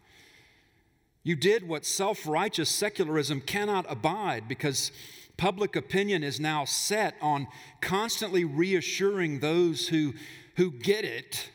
You 1.23 1.35
did 1.35 1.67
what 1.67 1.85
self 1.85 2.27
righteous 2.27 2.69
secularism 2.69 3.41
cannot 3.41 3.85
abide 3.89 4.47
because 4.47 4.91
public 5.37 5.75
opinion 5.75 6.23
is 6.23 6.39
now 6.39 6.65
set 6.65 7.15
on 7.21 7.47
constantly 7.81 8.43
reassuring 8.43 9.39
those 9.39 9.87
who, 9.87 10.13
who 10.55 10.71
get 10.71 11.05
it 11.05 11.49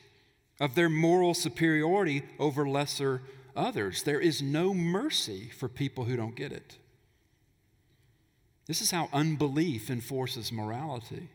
of 0.60 0.74
their 0.74 0.88
moral 0.88 1.34
superiority 1.34 2.22
over 2.38 2.66
lesser 2.68 3.22
others. 3.54 4.02
There 4.02 4.20
is 4.20 4.40
no 4.40 4.72
mercy 4.72 5.50
for 5.50 5.68
people 5.68 6.04
who 6.04 6.16
don't 6.16 6.36
get 6.36 6.52
it. 6.52 6.78
This 8.66 8.80
is 8.80 8.90
how 8.90 9.10
unbelief 9.12 9.90
enforces 9.90 10.50
morality 10.50 11.28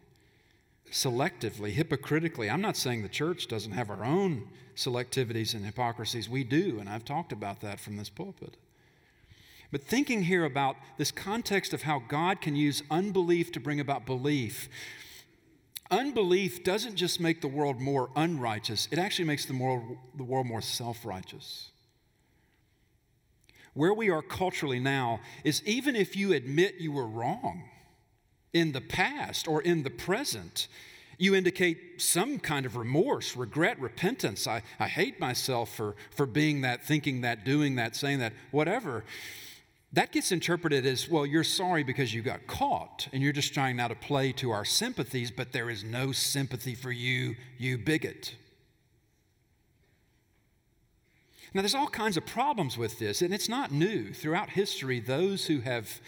selectively, 0.91 1.71
hypocritically. 1.71 2.49
I'm 2.49 2.61
not 2.61 2.77
saying 2.77 3.01
the 3.01 3.09
church 3.09 3.47
doesn't 3.47 3.71
have 3.71 3.89
our 3.89 4.03
own 4.03 4.47
selectivities 4.75 5.53
and 5.53 5.65
hypocrisies. 5.65 6.29
We 6.29 6.43
do, 6.43 6.79
and 6.79 6.89
I've 6.89 7.05
talked 7.05 7.31
about 7.31 7.61
that 7.61 7.79
from 7.79 7.97
this 7.97 8.09
pulpit. 8.09 8.57
But 9.71 9.83
thinking 9.83 10.23
here 10.23 10.45
about 10.45 10.77
this 10.97 11.11
context 11.11 11.73
of 11.73 11.83
how 11.83 11.99
God 11.99 12.41
can 12.41 12.55
use 12.55 12.81
unbelief 12.89 13.51
to 13.51 13.59
bring 13.59 13.79
about 13.79 14.05
belief, 14.05 14.67
unbelief 15.91 16.63
doesn't 16.63 16.95
just 16.95 17.19
make 17.19 17.41
the 17.41 17.47
world 17.47 17.79
more 17.79 18.09
unrighteous, 18.15 18.87
it 18.91 18.97
actually 18.97 19.25
makes 19.25 19.45
the 19.45 19.55
world, 19.55 19.97
the 20.15 20.23
world 20.23 20.47
more 20.47 20.61
self 20.61 21.05
righteous. 21.05 21.69
Where 23.75 23.93
we 23.93 24.09
are 24.09 24.23
culturally 24.23 24.79
now 24.79 25.19
is 25.43 25.61
even 25.65 25.95
if 25.95 26.15
you 26.15 26.33
admit 26.33 26.75
you 26.79 26.91
were 26.91 27.07
wrong 27.07 27.69
in 28.53 28.71
the 28.71 28.81
past 28.81 29.47
or 29.47 29.61
in 29.61 29.83
the 29.83 29.89
present, 29.89 30.67
you 31.17 31.35
indicate 31.35 32.01
some 32.01 32.39
kind 32.39 32.65
of 32.65 32.77
remorse, 32.77 33.35
regret, 33.35 33.79
repentance. 33.79 34.47
I, 34.47 34.61
I 34.79 34.87
hate 34.87 35.19
myself 35.19 35.73
for, 35.75 35.95
for 36.11 36.25
being 36.25 36.61
that, 36.61 36.85
thinking 36.85 37.21
that, 37.21 37.43
doing 37.43 37.75
that, 37.75 37.95
saying 37.95 38.19
that, 38.19 38.33
whatever. 38.51 39.03
That 39.91 40.11
gets 40.11 40.31
interpreted 40.31 40.85
as, 40.85 41.09
well, 41.09 41.25
you're 41.25 41.43
sorry 41.43 41.83
because 41.83 42.13
you 42.13 42.21
got 42.21 42.47
caught, 42.47 43.07
and 43.11 43.21
you're 43.21 43.33
just 43.33 43.53
trying 43.53 43.75
now 43.75 43.87
to 43.89 43.95
play 43.95 44.31
to 44.33 44.51
our 44.51 44.63
sympathies, 44.63 45.29
but 45.29 45.51
there 45.51 45.69
is 45.69 45.83
no 45.83 46.11
sympathy 46.11 46.75
for 46.75 46.91
you, 46.91 47.35
you 47.57 47.77
bigot. 47.77 48.35
Now, 51.53 51.61
there's 51.61 51.75
all 51.75 51.87
kinds 51.87 52.15
of 52.15 52.25
problems 52.25 52.77
with 52.77 52.99
this, 52.99 53.21
and 53.23 53.33
it's 53.33 53.49
not 53.49 53.71
new. 53.71 54.13
Throughout 54.13 54.51
history, 54.51 54.99
those 54.99 55.47
who 55.47 55.61
have 55.61 55.99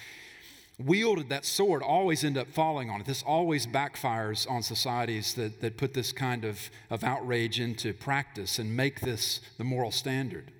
wielded 0.80 1.30
that 1.30 1.46
sword 1.46 1.84
always 1.84 2.24
end 2.24 2.38
up 2.38 2.48
falling 2.48 2.90
on 2.90 3.02
it. 3.02 3.08
This 3.08 3.24
always 3.24 3.68
backfires 3.68 4.50
on 4.50 4.64
societies 4.64 5.34
that, 5.36 5.62
that 5.62 5.78
put 5.78 5.94
this 5.94 6.12
kind 6.12 6.44
of, 6.46 6.70
of 6.90 7.04
outrage 7.04 7.60
into 7.60 7.94
practice 7.94 8.58
and 8.60 8.76
make 8.76 9.02
this 9.02 9.42
the 9.58 9.64
moral 9.64 9.92
standard. 9.92 10.52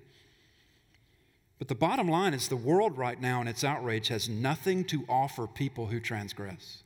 But 1.58 1.68
the 1.68 1.74
bottom 1.74 2.08
line 2.08 2.34
is 2.34 2.48
the 2.48 2.56
world 2.56 2.98
right 2.98 3.20
now 3.20 3.40
in 3.40 3.48
its 3.48 3.62
outrage 3.62 4.08
has 4.08 4.28
nothing 4.28 4.84
to 4.86 5.04
offer 5.08 5.46
people 5.46 5.86
who 5.86 6.00
transgress. 6.00 6.82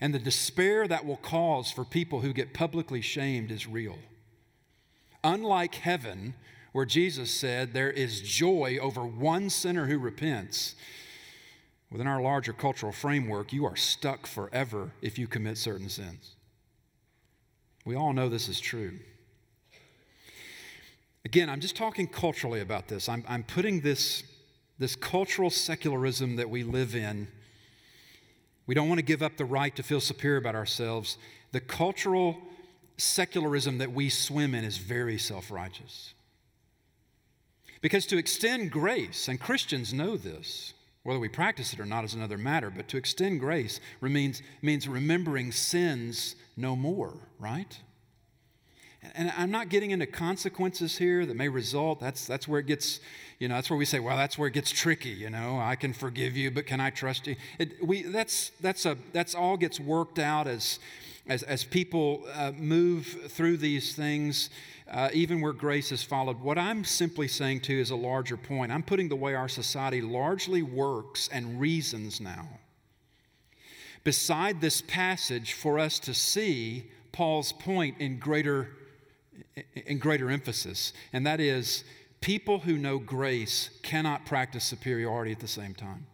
And 0.00 0.14
the 0.14 0.18
despair 0.18 0.86
that 0.86 1.06
will 1.06 1.16
cause 1.16 1.70
for 1.70 1.84
people 1.84 2.20
who 2.20 2.32
get 2.32 2.54
publicly 2.54 3.00
shamed 3.00 3.50
is 3.50 3.66
real. 3.66 3.98
Unlike 5.24 5.76
heaven, 5.76 6.34
where 6.72 6.84
Jesus 6.84 7.30
said 7.30 7.72
there 7.72 7.90
is 7.90 8.20
joy 8.20 8.78
over 8.80 9.04
one 9.04 9.50
sinner 9.50 9.86
who 9.86 9.98
repents, 9.98 10.76
within 11.90 12.06
our 12.06 12.20
larger 12.20 12.52
cultural 12.52 12.92
framework, 12.92 13.52
you 13.52 13.64
are 13.64 13.76
stuck 13.76 14.26
forever 14.26 14.92
if 15.00 15.18
you 15.18 15.26
commit 15.26 15.58
certain 15.58 15.88
sins. 15.88 16.36
We 17.84 17.96
all 17.96 18.12
know 18.12 18.28
this 18.28 18.48
is 18.48 18.60
true. 18.60 18.98
Again, 21.24 21.48
I'm 21.48 21.60
just 21.60 21.76
talking 21.76 22.06
culturally 22.06 22.60
about 22.60 22.88
this. 22.88 23.08
I'm, 23.08 23.24
I'm 23.28 23.42
putting 23.42 23.80
this, 23.80 24.22
this 24.78 24.96
cultural 24.96 25.50
secularism 25.50 26.36
that 26.36 26.50
we 26.50 26.62
live 26.62 26.94
in, 26.94 27.28
we 28.66 28.74
don't 28.74 28.88
want 28.88 28.98
to 28.98 29.04
give 29.04 29.22
up 29.22 29.36
the 29.38 29.46
right 29.46 29.74
to 29.76 29.82
feel 29.82 30.00
superior 30.00 30.36
about 30.36 30.54
ourselves. 30.54 31.16
The 31.52 31.60
cultural 31.60 32.36
secularism 32.98 33.78
that 33.78 33.92
we 33.92 34.10
swim 34.10 34.54
in 34.54 34.64
is 34.64 34.76
very 34.76 35.16
self 35.16 35.50
righteous. 35.50 36.12
Because 37.80 38.06
to 38.06 38.18
extend 38.18 38.70
grace, 38.70 39.28
and 39.28 39.40
Christians 39.40 39.94
know 39.94 40.16
this, 40.16 40.74
whether 41.08 41.18
we 41.18 41.28
practice 41.30 41.72
it 41.72 41.80
or 41.80 41.86
not 41.86 42.04
is 42.04 42.12
another 42.12 42.36
matter, 42.36 42.68
but 42.68 42.86
to 42.86 42.98
extend 42.98 43.40
grace 43.40 43.80
means, 44.02 44.42
means 44.60 44.86
remembering 44.86 45.50
sins 45.50 46.36
no 46.54 46.76
more, 46.76 47.14
right? 47.38 47.80
And 49.14 49.32
I'm 49.34 49.50
not 49.50 49.70
getting 49.70 49.90
into 49.90 50.04
consequences 50.04 50.98
here 50.98 51.24
that 51.24 51.34
may 51.34 51.48
result. 51.48 51.98
That's, 51.98 52.26
that's 52.26 52.46
where 52.46 52.60
it 52.60 52.66
gets, 52.66 53.00
you 53.38 53.48
know, 53.48 53.54
that's 53.54 53.70
where 53.70 53.78
we 53.78 53.86
say, 53.86 54.00
well, 54.00 54.18
that's 54.18 54.36
where 54.36 54.48
it 54.48 54.52
gets 54.52 54.70
tricky, 54.70 55.08
you 55.08 55.30
know. 55.30 55.58
I 55.58 55.76
can 55.76 55.94
forgive 55.94 56.36
you, 56.36 56.50
but 56.50 56.66
can 56.66 56.78
I 56.78 56.90
trust 56.90 57.26
you? 57.26 57.36
It, 57.58 57.82
we, 57.82 58.02
that's, 58.02 58.50
that's, 58.60 58.84
a, 58.84 58.98
that's 59.14 59.34
all 59.34 59.56
gets 59.56 59.80
worked 59.80 60.18
out 60.18 60.46
as, 60.46 60.78
as, 61.28 61.42
as 61.42 61.62
people 61.62 62.26
uh, 62.34 62.52
move 62.56 63.06
through 63.28 63.58
these 63.58 63.94
things, 63.94 64.50
uh, 64.90 65.10
even 65.12 65.40
where 65.40 65.52
grace 65.52 65.92
is 65.92 66.02
followed. 66.02 66.40
What 66.40 66.56
I'm 66.58 66.84
simply 66.84 67.28
saying 67.28 67.60
to 67.62 67.78
is 67.78 67.90
a 67.90 67.96
larger 67.96 68.36
point. 68.36 68.72
I'm 68.72 68.82
putting 68.82 69.08
the 69.08 69.16
way 69.16 69.34
our 69.34 69.48
society 69.48 70.00
largely 70.00 70.62
works 70.62 71.28
and 71.30 71.60
reasons 71.60 72.20
now. 72.20 72.48
Beside 74.04 74.60
this 74.60 74.80
passage, 74.80 75.52
for 75.52 75.78
us 75.78 75.98
to 76.00 76.14
see 76.14 76.90
Paul's 77.12 77.52
point 77.52 77.96
in 77.98 78.18
greater 78.18 78.70
in 79.86 79.98
greater 79.98 80.30
emphasis, 80.30 80.92
and 81.12 81.26
that 81.26 81.40
is 81.40 81.84
people 82.20 82.60
who 82.60 82.76
know 82.76 82.98
grace 82.98 83.70
cannot 83.82 84.24
practice 84.24 84.64
superiority 84.64 85.32
at 85.32 85.40
the 85.40 85.48
same 85.48 85.74
time. 85.74 86.06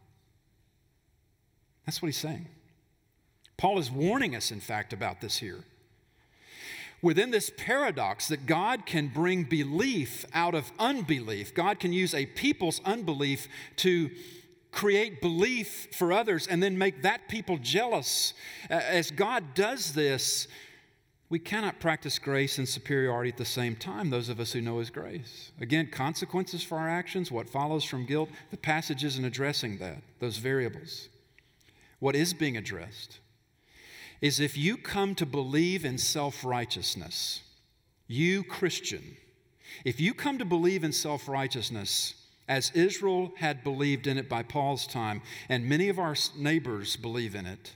That's 1.86 2.00
what 2.00 2.06
he's 2.06 2.16
saying. 2.16 2.46
Paul 3.56 3.78
is 3.78 3.90
warning 3.90 4.34
us, 4.34 4.50
in 4.50 4.60
fact, 4.60 4.92
about 4.92 5.20
this 5.20 5.38
here. 5.38 5.64
Within 7.02 7.30
this 7.30 7.50
paradox 7.56 8.28
that 8.28 8.46
God 8.46 8.86
can 8.86 9.08
bring 9.08 9.44
belief 9.44 10.24
out 10.32 10.54
of 10.54 10.72
unbelief, 10.78 11.54
God 11.54 11.78
can 11.78 11.92
use 11.92 12.14
a 12.14 12.24
people's 12.24 12.80
unbelief 12.84 13.46
to 13.76 14.10
create 14.72 15.20
belief 15.20 15.88
for 15.92 16.12
others 16.12 16.46
and 16.46 16.62
then 16.62 16.78
make 16.78 17.02
that 17.02 17.28
people 17.28 17.58
jealous. 17.58 18.34
As 18.70 19.10
God 19.10 19.54
does 19.54 19.92
this, 19.92 20.48
we 21.28 21.38
cannot 21.38 21.80
practice 21.80 22.18
grace 22.18 22.58
and 22.58 22.68
superiority 22.68 23.30
at 23.30 23.36
the 23.36 23.44
same 23.44 23.76
time, 23.76 24.10
those 24.10 24.28
of 24.28 24.40
us 24.40 24.52
who 24.52 24.60
know 24.60 24.78
His 24.78 24.90
grace. 24.90 25.52
Again, 25.60 25.88
consequences 25.90 26.62
for 26.62 26.78
our 26.78 26.88
actions, 26.88 27.30
what 27.30 27.48
follows 27.48 27.84
from 27.84 28.06
guilt, 28.06 28.30
the 28.50 28.56
passage 28.56 29.04
isn't 29.04 29.24
addressing 29.24 29.78
that, 29.78 30.02
those 30.20 30.38
variables. 30.38 31.08
What 31.98 32.16
is 32.16 32.34
being 32.34 32.56
addressed 32.56 33.20
is 34.24 34.40
if 34.40 34.56
you 34.56 34.78
come 34.78 35.14
to 35.14 35.26
believe 35.26 35.84
in 35.84 35.98
self 35.98 36.46
righteousness, 36.46 37.42
you 38.06 38.42
Christian, 38.42 39.18
if 39.84 40.00
you 40.00 40.14
come 40.14 40.38
to 40.38 40.46
believe 40.46 40.82
in 40.82 40.92
self 40.92 41.28
righteousness, 41.28 42.14
as 42.48 42.70
Israel 42.70 43.34
had 43.36 43.62
believed 43.62 44.06
in 44.06 44.16
it 44.16 44.26
by 44.26 44.42
Paul's 44.42 44.86
time, 44.86 45.20
and 45.50 45.68
many 45.68 45.90
of 45.90 45.98
our 45.98 46.16
neighbors 46.38 46.96
believe 46.96 47.34
in 47.34 47.44
it, 47.44 47.74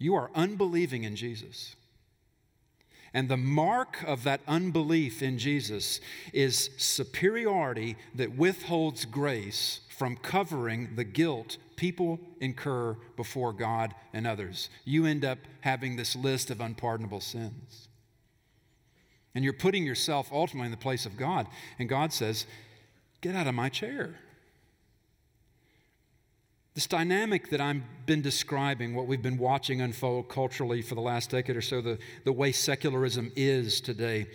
you 0.00 0.16
are 0.16 0.32
unbelieving 0.34 1.04
in 1.04 1.14
Jesus. 1.14 1.76
And 3.14 3.28
the 3.28 3.36
mark 3.36 4.02
of 4.06 4.24
that 4.24 4.40
unbelief 4.48 5.22
in 5.22 5.38
Jesus 5.38 6.00
is 6.32 6.70
superiority 6.78 7.96
that 8.14 8.36
withholds 8.36 9.04
grace 9.04 9.80
from 9.88 10.16
covering 10.16 10.96
the 10.96 11.04
guilt 11.04 11.58
people 11.76 12.20
incur 12.40 12.96
before 13.16 13.52
God 13.52 13.94
and 14.12 14.26
others. 14.26 14.70
You 14.84 15.04
end 15.04 15.24
up 15.24 15.38
having 15.60 15.96
this 15.96 16.16
list 16.16 16.50
of 16.50 16.60
unpardonable 16.60 17.20
sins. 17.20 17.88
And 19.34 19.44
you're 19.44 19.52
putting 19.52 19.84
yourself 19.84 20.28
ultimately 20.32 20.66
in 20.66 20.70
the 20.70 20.76
place 20.76 21.06
of 21.06 21.16
God. 21.16 21.46
And 21.78 21.88
God 21.88 22.12
says, 22.12 22.46
Get 23.20 23.34
out 23.34 23.46
of 23.46 23.54
my 23.54 23.68
chair. 23.68 24.16
This 26.74 26.86
dynamic 26.86 27.50
that 27.50 27.60
I've 27.60 27.82
been 28.06 28.22
describing, 28.22 28.94
what 28.94 29.06
we've 29.06 29.20
been 29.20 29.36
watching 29.36 29.82
unfold 29.82 30.30
culturally 30.30 30.80
for 30.80 30.94
the 30.94 31.02
last 31.02 31.30
decade 31.30 31.56
or 31.56 31.60
so, 31.60 31.82
the, 31.82 31.98
the 32.24 32.32
way 32.32 32.50
secularism 32.50 33.30
is 33.36 33.80
today, 33.80 34.26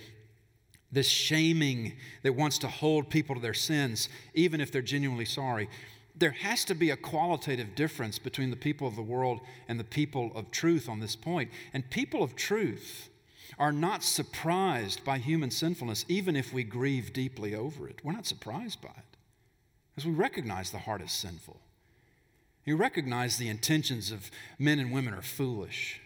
this 0.92 1.10
shaming 1.10 1.94
that 2.22 2.36
wants 2.36 2.60
to 2.60 2.68
hold 2.68 3.10
people 3.10 3.36
to 3.36 3.42
their 3.42 3.56
sins, 3.56 4.08
even 4.36 4.62
if 4.62 4.72
they're 4.72 4.84
genuinely 4.84 5.26
sorry. 5.26 5.68
There 6.16 6.32
has 6.32 6.64
to 6.66 6.76
be 6.76 6.92
a 6.92 6.96
qualitative 6.96 7.76
difference 7.76 8.20
between 8.20 8.52
the 8.52 8.56
people 8.56 8.88
of 8.88 8.96
the 8.96 9.02
world 9.02 9.42
and 9.68 9.80
the 9.80 9.84
people 9.84 10.32
of 10.36 10.52
truth 10.52 10.88
on 10.88 11.00
this 11.00 11.16
point. 11.16 11.50
And 11.74 11.90
people 11.90 12.24
of 12.24 12.36
truth 12.36 13.10
are 13.58 13.72
not 13.72 14.04
surprised 14.04 15.04
by 15.04 15.18
human 15.18 15.50
sinfulness, 15.50 16.06
even 16.08 16.36
if 16.36 16.54
we 16.54 16.64
grieve 16.64 17.14
deeply 17.14 17.56
over 17.56 17.88
it. 17.88 18.00
We're 18.04 18.14
not 18.14 18.28
surprised 18.28 18.82
by 18.82 18.90
it, 18.90 19.18
because 19.96 20.08
we 20.08 20.14
recognize 20.14 20.70
the 20.70 20.80
heart 20.80 21.02
is 21.02 21.12
sinful. 21.12 21.60
You 22.68 22.76
recognize 22.76 23.38
the 23.38 23.48
intentions 23.48 24.12
of 24.12 24.30
men 24.60 24.78
and 24.78 24.92
women 24.92 25.14
are 25.14 25.22
foolish. 25.22 26.02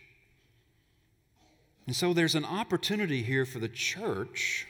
And 1.87 1.95
so 1.95 2.13
there's 2.13 2.35
an 2.35 2.45
opportunity 2.45 3.23
here 3.23 3.47
for 3.47 3.57
the 3.57 3.67
church 3.67 4.67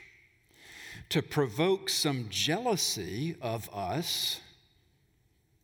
to 1.09 1.21
provoke 1.21 1.89
some 1.89 2.27
jealousy 2.29 3.35
of 3.41 3.69
us 3.73 4.39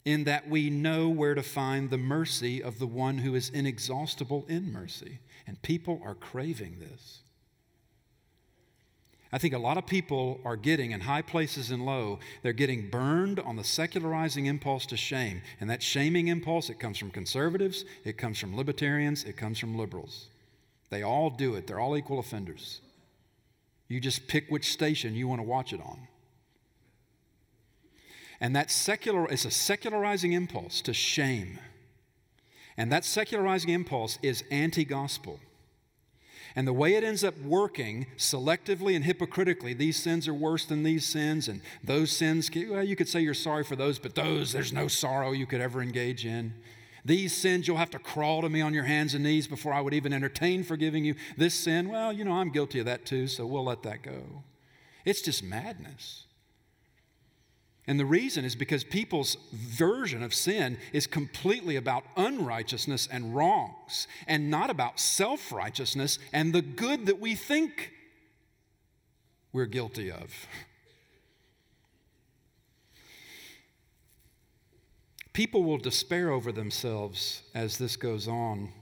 in 0.04 0.26
that 0.26 0.50
we 0.50 0.70
know 0.70 1.08
where 1.08 1.34
to 1.34 1.42
find 1.42 1.90
the 1.90 1.98
mercy 1.98 2.62
of 2.62 2.78
the 2.78 2.88
one 2.88 3.20
who 3.20 3.34
is 3.34 3.48
inexhaustible 3.48 4.46
in 4.50 4.70
mercy. 4.70 5.20
And 5.48 5.62
people 5.62 6.02
are 6.04 6.14
craving 6.14 6.80
this. 6.82 7.20
I 9.32 9.38
think 9.38 9.54
a 9.54 9.60
lot 9.60 9.78
of 9.78 9.86
people 9.86 10.40
are 10.46 10.56
getting, 10.56 10.92
in 10.92 11.02
high 11.02 11.22
places 11.22 11.70
and 11.70 11.86
low, 11.86 12.20
they're 12.44 12.54
getting 12.54 12.90
burned 12.90 13.40
on 13.40 13.58
the 13.58 13.64
secularizing 13.64 14.46
impulse 14.46 14.86
to 14.88 14.98
shame. 14.98 15.42
And 15.60 15.70
that 15.70 15.84
shaming 15.84 16.30
impulse, 16.30 16.70
it 16.70 16.80
comes 16.80 16.98
from 16.98 17.12
conservatives, 17.12 17.84
it 18.06 18.18
comes 18.18 18.40
from 18.40 18.56
libertarians, 18.56 19.26
it 19.26 19.36
comes 19.36 19.60
from 19.60 19.78
liberals. 19.78 20.28
They 20.90 21.04
all 21.04 21.30
do 21.30 21.56
it, 21.56 21.68
they're 21.68 21.80
all 21.80 21.98
equal 21.98 22.20
offenders. 22.20 22.80
You 23.90 24.00
just 24.00 24.28
pick 24.28 24.50
which 24.50 24.72
station 24.72 25.16
you 25.16 25.28
want 25.28 25.40
to 25.40 25.48
watch 25.48 25.74
it 25.74 25.82
on. 25.82 26.08
And 28.40 28.56
that 28.56 28.70
secular, 28.70 29.28
it's 29.30 29.46
a 29.46 29.52
secularizing 29.52 30.34
impulse 30.34 30.82
to 30.82 30.94
shame. 30.94 31.60
And 32.78 32.92
that 32.92 33.04
secularizing 33.04 33.72
impulse 33.72 34.20
is 34.22 34.44
anti 34.52 34.86
gospel. 34.86 35.40
And 36.58 36.68
the 36.68 36.74
way 36.74 36.96
it 36.96 37.04
ends 37.04 37.24
up 37.24 37.40
working 37.40 38.08
selectively 38.18 38.96
and 38.96 39.06
hypocritically, 39.06 39.76
these 39.76 39.96
sins 39.96 40.28
are 40.28 40.34
worse 40.34 40.66
than 40.66 40.82
these 40.82 41.06
sins, 41.06 41.48
and 41.48 41.62
those 41.84 42.12
sins, 42.12 42.50
well, 42.68 42.84
you 42.84 42.96
could 42.96 43.08
say 43.08 43.22
you're 43.22 43.36
sorry 43.36 43.64
for 43.64 43.76
those, 43.76 44.00
but 44.00 44.16
those, 44.16 44.54
there's 44.54 44.74
no 44.74 44.88
sorrow 44.88 45.34
you 45.34 45.46
could 45.46 45.62
ever 45.62 45.84
engage 45.84 46.26
in. 46.26 46.56
These 47.06 47.38
sins, 47.38 47.68
you'll 47.68 47.78
have 47.78 47.92
to 47.92 48.00
crawl 48.00 48.42
to 48.42 48.50
me 48.50 48.62
on 48.62 48.74
your 48.74 48.86
hands 48.86 49.14
and 49.14 49.24
knees 49.24 49.48
before 49.48 49.72
I 49.72 49.82
would 49.82 49.94
even 49.94 50.12
entertain 50.12 50.64
forgiving 50.64 51.06
you. 51.06 51.14
This 51.38 51.54
sin, 51.54 51.90
well, 51.90 52.12
you 52.12 52.26
know, 52.26 52.34
I'm 52.34 52.50
guilty 52.50 52.80
of 52.80 52.88
that 52.88 53.06
too, 53.06 53.28
so 53.28 53.46
we'll 53.46 53.64
let 53.66 53.84
that 53.84 54.02
go. 54.02 54.44
It's 55.06 55.22
just 55.22 55.44
madness. 55.44 56.26
And 57.88 57.98
the 57.98 58.06
reason 58.06 58.44
is 58.44 58.56
because 58.56 58.84
people's 58.84 59.38
version 59.54 60.22
of 60.22 60.34
sin 60.34 60.78
is 60.92 61.08
completely 61.08 61.78
about 61.78 62.04
unrighteousness 62.18 63.08
and 63.10 63.34
wrongs, 63.34 64.08
and 64.28 64.52
not 64.52 64.70
about 64.70 65.00
self 65.00 65.54
righteousness 65.54 66.20
and 66.34 66.54
the 66.54 66.62
good 66.62 67.06
that 67.06 67.20
we 67.22 67.34
think 67.34 67.94
we're 69.54 69.66
guilty 69.66 70.12
of. 70.12 70.48
People 75.32 75.64
will 75.64 75.78
despair 75.78 76.30
over 76.32 76.52
themselves 76.52 77.44
as 77.56 77.78
this 77.78 77.96
goes 77.96 78.28
on, 78.28 78.74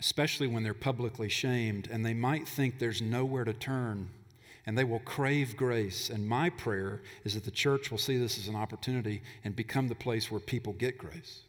especially 0.00 0.48
when 0.48 0.64
they're 0.64 0.74
publicly 0.74 1.30
shamed, 1.30 1.88
and 1.90 2.04
they 2.04 2.12
might 2.14 2.46
think 2.46 2.78
there's 2.78 3.00
nowhere 3.00 3.44
to 3.44 3.54
turn 3.54 4.10
and 4.66 4.76
they 4.76 4.84
will 4.84 4.98
crave 5.00 5.56
grace. 5.56 6.10
And 6.10 6.28
my 6.28 6.50
prayer 6.50 7.00
is 7.24 7.34
that 7.34 7.44
the 7.44 7.50
church 7.50 7.90
will 7.90 7.98
see 7.98 8.18
this 8.18 8.36
as 8.36 8.48
an 8.48 8.56
opportunity 8.56 9.22
and 9.44 9.54
become 9.54 9.88
the 9.88 9.94
place 9.94 10.30
where 10.30 10.40
people 10.40 10.72
get 10.72 10.98
grace, 10.98 11.42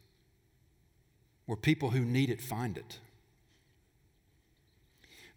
where 1.47 1.55
people 1.55 1.89
who 1.89 2.01
need 2.01 2.29
it 2.29 2.41
find 2.41 2.77
it. 2.77 2.99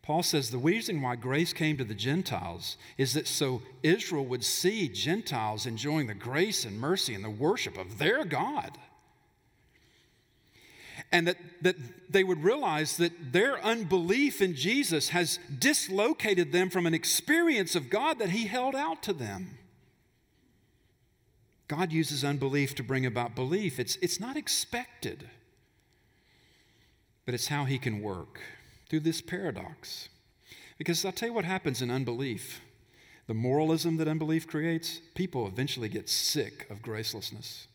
Paul 0.03 0.23
says 0.23 0.51
the 0.51 0.59
reason 0.59 1.03
why 1.03 1.17
grace 1.17 1.53
came 1.53 1.77
to 1.77 1.85
the 1.85 1.95
Gentiles 1.95 2.77
is 2.99 3.15
that 3.15 3.27
so 3.27 3.63
Israel 3.83 4.25
would 4.27 4.45
see 4.45 4.89
Gentiles 4.89 5.67
enjoying 5.67 6.07
the 6.07 6.15
grace 6.15 6.65
and 6.65 6.81
mercy 6.81 7.15
and 7.15 7.25
the 7.25 7.31
worship 7.31 7.79
of 7.79 7.99
their 7.99 8.25
God 8.25 8.77
and 11.13 11.27
that, 11.27 11.37
that 11.63 11.77
they 12.09 12.25
would 12.25 12.43
realize 12.43 12.97
that 12.99 13.33
their 13.33 13.63
unbelief 13.65 14.41
in 14.41 14.55
Jesus 14.55 15.11
has 15.11 15.39
dislocated 15.59 16.53
them 16.53 16.71
from 16.71 16.87
an 16.87 16.95
experience 16.95 17.75
of 17.75 17.91
God 17.91 18.19
that 18.19 18.31
He 18.31 18.47
held 18.47 18.75
out 18.75 19.03
to 19.05 19.13
them. 19.13 19.59
God 21.69 21.93
uses 21.93 22.25
unbelief 22.25 22.75
to 22.77 22.83
bring 22.83 23.07
about 23.07 23.35
belief. 23.35 23.79
It's, 23.79 23.97
it's 23.97 24.19
not 24.19 24.37
expected, 24.37 25.29
but 27.25 27.35
it's 27.35 27.49
how 27.49 27.65
He 27.65 27.79
can 27.79 28.03
work 28.03 28.41
through 28.89 29.01
this 29.01 29.21
paradox. 29.21 30.09
Because 30.79 31.05
I'll 31.05 31.13
tell 31.13 31.29
you 31.29 31.35
what 31.35 31.45
happens 31.45 31.83
in 31.83 31.91
unbelief 31.91 32.61
the 33.27 33.35
moralism 33.35 33.97
that 33.99 34.09
unbelief 34.09 34.49
creates, 34.49 35.01
people 35.15 35.47
eventually 35.47 35.89
get 35.89 36.09
sick 36.09 36.67
of 36.69 36.83
gracelessness. 36.83 37.69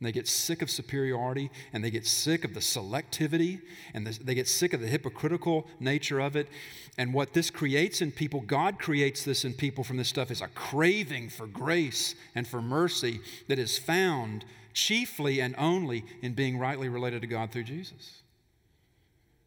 And 0.00 0.06
they 0.06 0.12
get 0.12 0.26
sick 0.26 0.62
of 0.62 0.70
superiority 0.70 1.50
and 1.74 1.84
they 1.84 1.90
get 1.90 2.06
sick 2.06 2.44
of 2.46 2.54
the 2.54 2.60
selectivity 2.60 3.60
and 3.92 4.06
they 4.06 4.34
get 4.34 4.48
sick 4.48 4.72
of 4.72 4.80
the 4.80 4.86
hypocritical 4.86 5.66
nature 5.78 6.20
of 6.20 6.36
it. 6.36 6.48
And 6.96 7.12
what 7.12 7.34
this 7.34 7.50
creates 7.50 8.00
in 8.00 8.10
people, 8.10 8.40
God 8.40 8.78
creates 8.78 9.24
this 9.24 9.44
in 9.44 9.52
people 9.52 9.84
from 9.84 9.98
this 9.98 10.08
stuff, 10.08 10.30
is 10.30 10.40
a 10.40 10.48
craving 10.48 11.28
for 11.28 11.46
grace 11.46 12.14
and 12.34 12.48
for 12.48 12.62
mercy 12.62 13.20
that 13.48 13.58
is 13.58 13.76
found 13.76 14.46
chiefly 14.72 15.40
and 15.40 15.54
only 15.58 16.06
in 16.22 16.32
being 16.32 16.58
rightly 16.58 16.88
related 16.88 17.20
to 17.20 17.26
God 17.26 17.50
through 17.50 17.64
Jesus. 17.64 18.22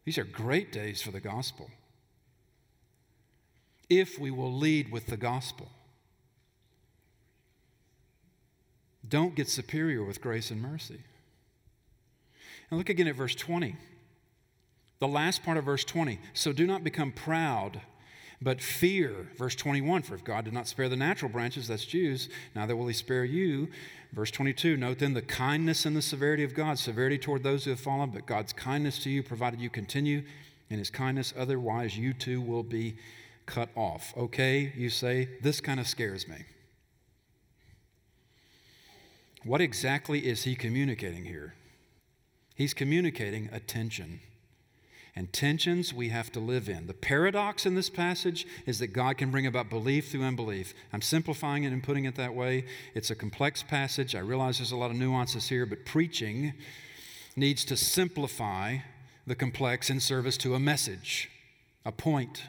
These 0.05 0.19
are 0.19 0.23
great 0.23 0.71
days 0.71 1.01
for 1.01 1.09
the 1.09 1.19
gospel. 1.19 1.71
If 3.89 4.19
we 4.19 4.29
will 4.29 4.53
lead 4.53 4.91
with 4.91 5.07
the 5.07 5.17
gospel. 5.17 5.69
Don't 9.07 9.35
get 9.35 9.49
superior 9.49 10.03
with 10.03 10.21
grace 10.21 10.51
and 10.51 10.61
mercy. 10.61 10.99
And 12.69 12.77
look 12.77 12.89
again 12.89 13.07
at 13.07 13.15
verse 13.15 13.35
20. 13.35 13.75
The 14.99 15.07
last 15.07 15.43
part 15.43 15.57
of 15.57 15.65
verse 15.65 15.83
20. 15.83 16.19
So 16.33 16.53
do 16.53 16.65
not 16.65 16.83
become 16.83 17.11
proud, 17.11 17.81
but 18.41 18.61
fear. 18.61 19.27
Verse 19.37 19.55
21 19.55 20.03
For 20.03 20.15
if 20.15 20.23
God 20.23 20.45
did 20.45 20.53
not 20.53 20.67
spare 20.67 20.89
the 20.89 20.95
natural 20.95 21.29
branches, 21.29 21.67
that's 21.67 21.85
Jews, 21.85 22.29
neither 22.55 22.75
will 22.75 22.87
he 22.87 22.93
spare 22.93 23.25
you. 23.25 23.67
Verse 24.13 24.31
22 24.31 24.77
Note 24.77 24.99
then 24.99 25.13
the 25.13 25.21
kindness 25.21 25.85
and 25.85 25.95
the 25.95 26.01
severity 26.01 26.43
of 26.43 26.53
God, 26.53 26.79
severity 26.79 27.17
toward 27.17 27.43
those 27.43 27.65
who 27.65 27.71
have 27.71 27.79
fallen, 27.79 28.11
but 28.11 28.25
God's 28.25 28.53
kindness 28.53 28.99
to 28.99 29.09
you, 29.09 29.23
provided 29.23 29.59
you 29.59 29.69
continue 29.69 30.23
in 30.69 30.79
his 30.79 30.89
kindness, 30.89 31.33
otherwise 31.37 31.97
you 31.97 32.13
too 32.13 32.41
will 32.41 32.63
be 32.63 32.95
cut 33.45 33.69
off. 33.75 34.13
Okay, 34.15 34.71
you 34.75 34.89
say, 34.89 35.29
this 35.41 35.59
kind 35.59 35.79
of 35.79 35.87
scares 35.87 36.27
me. 36.27 36.37
What 39.43 39.61
exactly 39.61 40.25
is 40.27 40.43
he 40.43 40.55
communicating 40.55 41.25
here? 41.25 41.55
He's 42.55 42.73
communicating 42.73 43.49
a 43.51 43.59
tension. 43.59 44.21
And 45.15 45.31
tensions 45.31 45.93
we 45.93 46.09
have 46.09 46.31
to 46.31 46.39
live 46.39 46.67
in. 46.69 46.87
The 46.87 46.93
paradox 46.93 47.65
in 47.65 47.75
this 47.75 47.89
passage 47.89 48.47
is 48.65 48.79
that 48.79 48.93
God 48.93 49.17
can 49.17 49.29
bring 49.29 49.45
about 49.45 49.69
belief 49.69 50.09
through 50.09 50.23
unbelief. 50.23 50.73
I'm 50.91 51.01
simplifying 51.01 51.65
it 51.65 51.73
and 51.73 51.83
putting 51.83 52.05
it 52.05 52.15
that 52.15 52.33
way. 52.33 52.65
It's 52.95 53.11
a 53.11 53.15
complex 53.15 53.61
passage. 53.61 54.15
I 54.15 54.19
realize 54.19 54.57
there's 54.57 54.71
a 54.71 54.77
lot 54.77 54.89
of 54.89 54.97
nuances 54.97 55.49
here, 55.49 55.67
but 55.67 55.85
preaching 55.85 56.53
needs 57.35 57.63
to 57.65 57.77
simplify 57.77 58.77
the 59.27 59.35
complex 59.35 59.89
in 59.89 59.99
service 59.99 60.37
to 60.37 60.55
a 60.55 60.59
message, 60.59 61.29
a 61.85 61.91
point. 61.91 62.43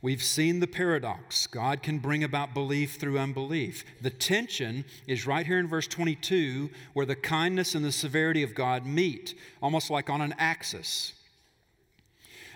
We've 0.00 0.22
seen 0.22 0.60
the 0.60 0.68
paradox. 0.68 1.48
God 1.48 1.82
can 1.82 1.98
bring 1.98 2.22
about 2.22 2.54
belief 2.54 2.96
through 2.96 3.18
unbelief. 3.18 3.84
The 4.00 4.10
tension 4.10 4.84
is 5.08 5.26
right 5.26 5.44
here 5.44 5.58
in 5.58 5.66
verse 5.66 5.88
22, 5.88 6.70
where 6.92 7.06
the 7.06 7.16
kindness 7.16 7.74
and 7.74 7.84
the 7.84 7.90
severity 7.90 8.44
of 8.44 8.54
God 8.54 8.86
meet, 8.86 9.34
almost 9.60 9.90
like 9.90 10.08
on 10.08 10.20
an 10.20 10.34
axis. 10.38 11.14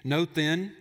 Note 0.05 0.35
then 0.35 0.73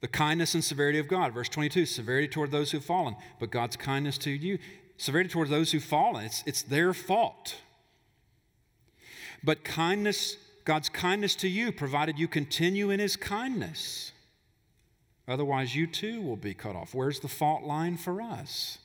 the 0.00 0.08
kindness 0.08 0.54
and 0.54 0.62
severity 0.62 0.98
of 0.98 1.08
God. 1.08 1.32
Verse 1.32 1.48
22 1.48 1.86
severity 1.86 2.28
toward 2.28 2.50
those 2.50 2.70
who've 2.70 2.84
fallen, 2.84 3.16
but 3.40 3.50
God's 3.50 3.76
kindness 3.76 4.18
to 4.18 4.30
you. 4.30 4.58
Severity 4.98 5.30
toward 5.30 5.48
those 5.48 5.72
who've 5.72 5.82
fallen, 5.82 6.26
it's, 6.26 6.44
it's 6.46 6.62
their 6.62 6.92
fault. 6.94 7.56
But 9.42 9.64
kindness, 9.64 10.36
God's 10.64 10.88
kindness 10.88 11.34
to 11.36 11.48
you, 11.48 11.72
provided 11.72 12.20
you 12.20 12.28
continue 12.28 12.90
in 12.90 13.00
his 13.00 13.16
kindness. 13.16 14.12
Otherwise, 15.28 15.76
you 15.76 15.86
too 15.86 16.20
will 16.20 16.36
be 16.36 16.54
cut 16.54 16.74
off. 16.74 16.94
Where's 16.94 17.20
the 17.20 17.28
fault 17.28 17.62
line 17.62 17.96
for 17.96 18.20
us? 18.20 18.78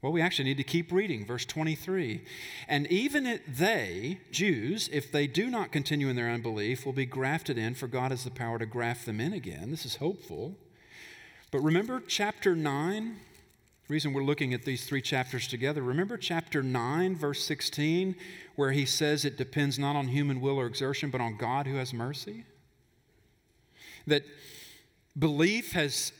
Well, 0.00 0.12
we 0.12 0.20
actually 0.20 0.44
need 0.44 0.58
to 0.58 0.64
keep 0.64 0.92
reading, 0.92 1.24
verse 1.24 1.46
23. 1.46 2.22
And 2.68 2.86
even 2.88 3.40
they, 3.48 4.20
Jews, 4.30 4.90
if 4.92 5.10
they 5.10 5.26
do 5.26 5.48
not 5.48 5.72
continue 5.72 6.08
in 6.08 6.16
their 6.16 6.28
unbelief, 6.28 6.84
will 6.84 6.92
be 6.92 7.06
grafted 7.06 7.56
in, 7.56 7.74
for 7.74 7.86
God 7.86 8.10
has 8.10 8.22
the 8.22 8.30
power 8.30 8.58
to 8.58 8.66
graft 8.66 9.06
them 9.06 9.18
in 9.18 9.32
again. 9.32 9.70
This 9.70 9.86
is 9.86 9.96
hopeful. 9.96 10.58
But 11.50 11.60
remember 11.60 12.02
chapter 12.06 12.54
9? 12.54 13.16
The 13.86 13.92
reason 13.92 14.12
we're 14.12 14.24
looking 14.24 14.52
at 14.52 14.64
these 14.64 14.84
three 14.84 15.00
chapters 15.00 15.48
together, 15.48 15.82
remember 15.82 16.18
chapter 16.18 16.62
9, 16.62 17.16
verse 17.16 17.42
16, 17.42 18.14
where 18.56 18.72
he 18.72 18.84
says 18.84 19.24
it 19.24 19.38
depends 19.38 19.78
not 19.78 19.96
on 19.96 20.08
human 20.08 20.40
will 20.40 20.60
or 20.60 20.66
exertion, 20.66 21.08
but 21.08 21.22
on 21.22 21.38
God 21.38 21.66
who 21.66 21.76
has 21.76 21.94
mercy? 21.94 22.44
That 24.06 24.24
Belief 25.16 25.72
has, 25.72 26.12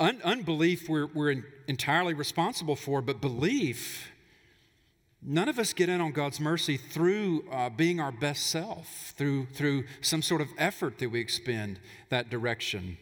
un- 0.00 0.20
unbelief 0.24 0.88
we're, 0.88 1.06
we're 1.06 1.30
in, 1.30 1.44
entirely 1.66 2.14
responsible 2.14 2.76
for, 2.76 3.02
but 3.02 3.20
belief, 3.20 4.10
none 5.22 5.48
of 5.48 5.58
us 5.58 5.72
get 5.72 5.88
in 5.88 6.00
on 6.00 6.12
God's 6.12 6.40
mercy 6.40 6.76
through 6.76 7.44
uh, 7.50 7.68
being 7.68 8.00
our 8.00 8.12
best 8.12 8.46
self, 8.46 9.12
through, 9.16 9.46
through 9.46 9.84
some 10.00 10.22
sort 10.22 10.40
of 10.40 10.48
effort 10.56 10.98
that 10.98 11.10
we 11.10 11.20
expend 11.20 11.78
that 12.08 12.30
direction. 12.30 12.96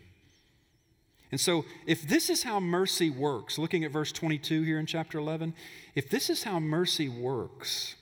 And 1.30 1.40
so, 1.40 1.64
if 1.86 2.06
this 2.06 2.28
is 2.28 2.42
how 2.42 2.60
mercy 2.60 3.08
works, 3.08 3.58
looking 3.58 3.84
at 3.84 3.90
verse 3.90 4.12
22 4.12 4.62
here 4.62 4.78
in 4.78 4.84
chapter 4.84 5.18
11, 5.18 5.54
if 5.94 6.10
this 6.10 6.28
is 6.28 6.42
how 6.44 6.60
mercy 6.60 7.08
works, 7.08 7.94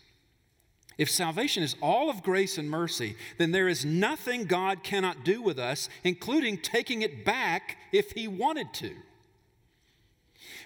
if 1.00 1.10
salvation 1.10 1.62
is 1.62 1.76
all 1.80 2.10
of 2.10 2.22
grace 2.22 2.58
and 2.58 2.68
mercy, 2.70 3.16
then 3.38 3.52
there 3.52 3.68
is 3.68 3.86
nothing 3.86 4.44
God 4.44 4.82
cannot 4.82 5.24
do 5.24 5.40
with 5.40 5.58
us, 5.58 5.88
including 6.04 6.58
taking 6.58 7.00
it 7.00 7.24
back 7.24 7.78
if 7.90 8.10
He 8.10 8.28
wanted 8.28 8.74
to. 8.74 8.94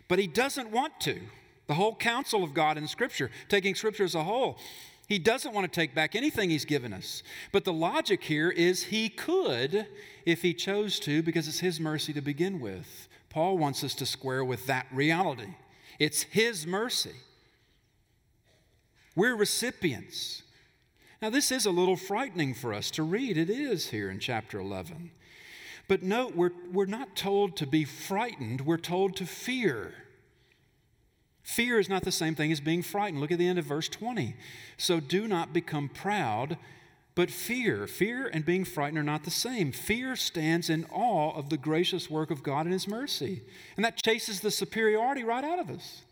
But 0.09 0.19
He 0.19 0.27
doesn't 0.27 0.73
want 0.73 1.01
to. 1.03 1.21
The 1.69 1.75
whole 1.75 1.95
counsel 1.95 2.43
of 2.43 2.53
God 2.53 2.77
in 2.77 2.89
Scripture, 2.89 3.31
taking 3.49 3.77
Scripture 3.77 4.03
as 4.03 4.17
a 4.17 4.25
whole, 4.25 4.59
He 5.07 5.21
doesn't 5.21 5.55
want 5.55 5.73
to 5.73 5.81
take 5.81 5.95
back 5.95 6.17
anything 6.17 6.51
He's 6.51 6.65
given 6.65 6.93
us. 6.93 7.23
But 7.53 7.65
the 7.65 7.73
logic 7.73 8.25
here 8.25 8.51
is 8.51 8.83
He 8.83 9.09
could 9.09 9.87
if 10.27 10.43
he 10.43 10.53
chose 10.53 10.99
to 11.01 11.23
because 11.23 11.47
it's 11.49 11.61
his 11.61 11.79
mercy 11.79 12.13
to 12.13 12.21
begin 12.21 12.59
with. 12.59 13.09
Paul 13.31 13.57
wants 13.57 13.85
us 13.85 13.95
to 13.97 14.07
square 14.07 14.45
with 14.45 14.67
that 14.67 14.87
reality. 14.93 15.55
It's 15.99 16.23
his 16.23 16.67
mercy. 16.67 17.13
We're 19.17 19.37
recipients. 19.37 20.43
Now, 21.23 21.31
this 21.31 21.51
is 21.51 21.67
a 21.67 21.71
little 21.71 21.97
frightening 21.97 22.55
for 22.55 22.75
us 22.75 22.91
to 22.93 23.03
read. 23.03 23.39
It 23.39 23.49
is 23.49 23.91
here 23.91 24.11
in 24.11 24.19
chapter 24.19 24.59
11. 24.59 25.11
But 25.87 26.03
note, 26.03 26.35
we're, 26.35 26.53
we're 26.73 26.87
not 26.87 27.15
told 27.15 27.57
to 27.57 27.67
be 27.67 27.85
frightened, 27.85 28.63
we're 28.63 28.77
told 28.77 29.17
to 29.17 29.27
fear. 29.27 29.95
Fear 31.43 31.79
is 31.79 31.91
not 31.91 32.05
the 32.05 32.13
same 32.13 32.35
thing 32.35 32.51
as 32.53 32.61
being 32.61 32.83
frightened. 32.83 33.21
Look 33.21 33.31
at 33.31 33.39
the 33.39 33.47
end 33.47 33.59
of 33.59 33.67
verse 33.67 33.89
20. 33.89 34.35
So 34.79 34.99
do 34.99 35.29
not 35.29 35.53
become 35.53 35.91
proud, 35.91 36.57
but 37.15 37.31
fear, 37.31 37.87
fear 37.87 38.27
and 38.27 38.47
being 38.47 38.65
frightened 38.65 38.99
are 38.99 39.03
not 39.03 39.25
the 39.25 39.31
same. 39.31 39.71
Fear 39.71 40.17
stands 40.17 40.71
in 40.71 40.87
awe 40.91 41.37
of 41.37 41.51
the 41.51 41.59
gracious 41.59 42.09
work 42.09 42.31
of 42.31 42.43
God 42.43 42.65
and 42.65 42.73
His 42.73 42.89
mercy. 42.89 43.43
And 43.77 43.85
that 43.85 44.03
chases 44.03 44.41
the 44.41 44.51
superiority 44.51 45.23
right 45.23 45.45
out 45.45 45.59
of 45.59 45.69
us. 45.69 46.03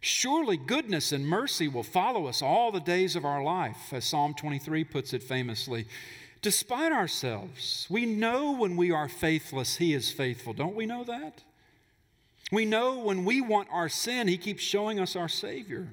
Surely 0.00 0.56
goodness 0.56 1.12
and 1.12 1.26
mercy 1.26 1.66
will 1.66 1.82
follow 1.82 2.26
us 2.26 2.40
all 2.40 2.70
the 2.70 2.80
days 2.80 3.16
of 3.16 3.24
our 3.24 3.42
life, 3.42 3.92
as 3.92 4.04
Psalm 4.04 4.34
23 4.34 4.84
puts 4.84 5.12
it 5.12 5.22
famously. 5.22 5.86
Despite 6.40 6.92
ourselves, 6.92 7.86
we 7.90 8.06
know 8.06 8.52
when 8.52 8.76
we 8.76 8.92
are 8.92 9.08
faithless, 9.08 9.76
He 9.76 9.94
is 9.94 10.12
faithful. 10.12 10.52
Don't 10.52 10.76
we 10.76 10.86
know 10.86 11.02
that? 11.04 11.42
We 12.52 12.64
know 12.64 13.00
when 13.00 13.24
we 13.24 13.40
want 13.40 13.68
our 13.72 13.88
sin, 13.88 14.28
He 14.28 14.38
keeps 14.38 14.62
showing 14.62 15.00
us 15.00 15.16
our 15.16 15.28
Savior. 15.28 15.88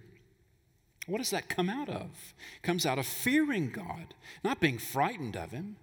What 1.08 1.18
does 1.18 1.32
that 1.32 1.50
come 1.50 1.70
out 1.70 1.90
of? 1.90 2.34
It 2.58 2.64
comes 2.64 2.86
out 2.86 3.00
of 3.00 3.08
fearing 3.08 3.72
God, 3.72 4.14
not 4.44 4.60
being 4.60 4.78
frightened 4.78 5.36
of 5.36 5.52
Him. 5.52 5.78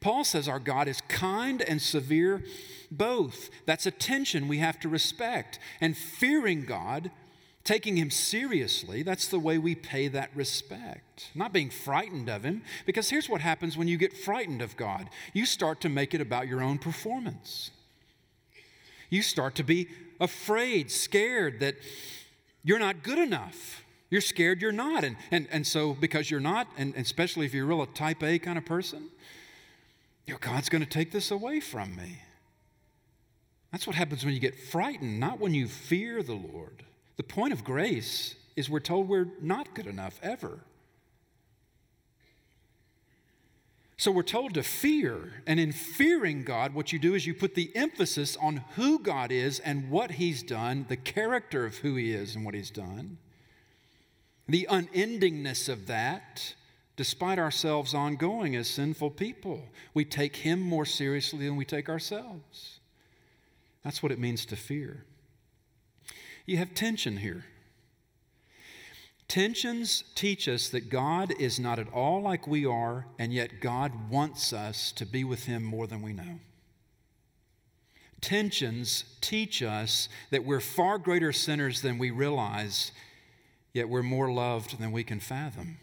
Paul 0.00 0.24
says 0.24 0.48
our 0.48 0.58
God 0.58 0.88
is 0.88 1.00
kind 1.08 1.62
and 1.62 1.80
severe 1.80 2.44
both. 2.90 3.50
That's 3.64 3.86
a 3.86 3.90
tension 3.90 4.48
we 4.48 4.58
have 4.58 4.78
to 4.80 4.88
respect. 4.88 5.58
And 5.80 5.96
fearing 5.96 6.64
God, 6.64 7.10
taking 7.66 7.96
Him 7.96 8.10
seriously, 8.10 9.02
that's 9.02 9.28
the 9.28 9.38
way 9.38 9.58
we 9.58 9.74
pay 9.74 10.08
that 10.08 10.30
respect. 10.34 11.30
Not 11.34 11.52
being 11.52 11.68
frightened 11.68 12.30
of 12.30 12.44
Him, 12.44 12.62
because 12.86 13.10
here's 13.10 13.28
what 13.28 13.42
happens 13.42 13.76
when 13.76 13.88
you 13.88 13.98
get 13.98 14.16
frightened 14.16 14.62
of 14.62 14.76
God 14.76 15.10
you 15.34 15.44
start 15.44 15.82
to 15.82 15.90
make 15.90 16.14
it 16.14 16.22
about 16.22 16.48
your 16.48 16.62
own 16.62 16.78
performance. 16.78 17.70
You 19.10 19.20
start 19.20 19.54
to 19.56 19.62
be 19.62 19.88
afraid, 20.18 20.90
scared 20.90 21.60
that 21.60 21.76
you're 22.64 22.78
not 22.78 23.02
good 23.02 23.18
enough 23.18 23.82
you're 24.10 24.20
scared 24.20 24.62
you're 24.62 24.72
not. 24.72 25.04
And, 25.04 25.16
and, 25.30 25.48
and 25.50 25.66
so, 25.66 25.94
because 25.94 26.30
you're 26.30 26.40
not, 26.40 26.68
and, 26.76 26.94
especially 26.96 27.46
if 27.46 27.54
you're 27.54 27.66
real 27.66 27.82
a 27.82 27.86
type 27.86 28.22
A 28.22 28.38
kind 28.38 28.58
of 28.58 28.64
person, 28.64 29.08
God's 30.40 30.68
going 30.68 30.82
to 30.82 30.88
take 30.88 31.12
this 31.12 31.30
away 31.30 31.60
from 31.60 31.96
me. 31.96 32.18
That's 33.72 33.86
what 33.86 33.96
happens 33.96 34.24
when 34.24 34.34
you 34.34 34.40
get 34.40 34.58
frightened, 34.58 35.20
not 35.20 35.40
when 35.40 35.54
you 35.54 35.68
fear 35.68 36.22
the 36.22 36.34
Lord. 36.34 36.84
The 37.16 37.22
point 37.22 37.52
of 37.52 37.64
grace 37.64 38.34
is 38.56 38.68
we're 38.70 38.80
told 38.80 39.08
we're 39.08 39.28
not 39.40 39.74
good 39.74 39.86
enough 39.86 40.18
ever. 40.22 40.60
So 43.98 44.12
we're 44.12 44.22
told 44.22 44.54
to 44.54 44.62
fear. 44.62 45.42
And 45.46 45.58
in 45.58 45.72
fearing 45.72 46.44
God, 46.44 46.74
what 46.74 46.92
you 46.92 46.98
do 46.98 47.14
is 47.14 47.26
you 47.26 47.34
put 47.34 47.54
the 47.54 47.74
emphasis 47.74 48.36
on 48.36 48.58
who 48.76 48.98
God 48.98 49.32
is 49.32 49.58
and 49.60 49.90
what 49.90 50.12
He's 50.12 50.42
done, 50.42 50.84
the 50.88 50.96
character 50.96 51.64
of 51.64 51.78
who 51.78 51.96
He 51.96 52.12
is 52.12 52.36
and 52.36 52.44
what 52.44 52.54
He's 52.54 52.70
done. 52.70 53.18
The 54.48 54.68
unendingness 54.70 55.68
of 55.68 55.86
that, 55.86 56.54
despite 56.96 57.38
ourselves 57.38 57.94
ongoing 57.94 58.54
as 58.54 58.68
sinful 58.68 59.10
people, 59.10 59.64
we 59.94 60.04
take 60.04 60.36
Him 60.36 60.60
more 60.60 60.84
seriously 60.84 61.46
than 61.46 61.56
we 61.56 61.64
take 61.64 61.88
ourselves. 61.88 62.80
That's 63.82 64.02
what 64.02 64.12
it 64.12 64.18
means 64.18 64.44
to 64.46 64.56
fear. 64.56 65.04
You 66.46 66.56
have 66.58 66.74
tension 66.74 67.18
here. 67.18 67.44
Tensions 69.28 70.04
teach 70.14 70.48
us 70.48 70.68
that 70.68 70.88
God 70.88 71.34
is 71.40 71.58
not 71.58 71.80
at 71.80 71.92
all 71.92 72.22
like 72.22 72.46
we 72.46 72.64
are, 72.64 73.06
and 73.18 73.32
yet 73.32 73.60
God 73.60 74.08
wants 74.08 74.52
us 74.52 74.92
to 74.92 75.04
be 75.04 75.24
with 75.24 75.46
Him 75.46 75.64
more 75.64 75.88
than 75.88 76.00
we 76.00 76.12
know. 76.12 76.38
Tensions 78.20 79.04
teach 79.20 79.62
us 79.62 80.08
that 80.30 80.44
we're 80.44 80.60
far 80.60 80.98
greater 80.98 81.32
sinners 81.32 81.82
than 81.82 81.98
we 81.98 82.12
realize, 82.12 82.92
yet 83.72 83.88
we're 83.88 84.04
more 84.04 84.32
loved 84.32 84.78
than 84.78 84.92
we 84.92 85.02
can 85.02 85.18
fathom. 85.18 85.78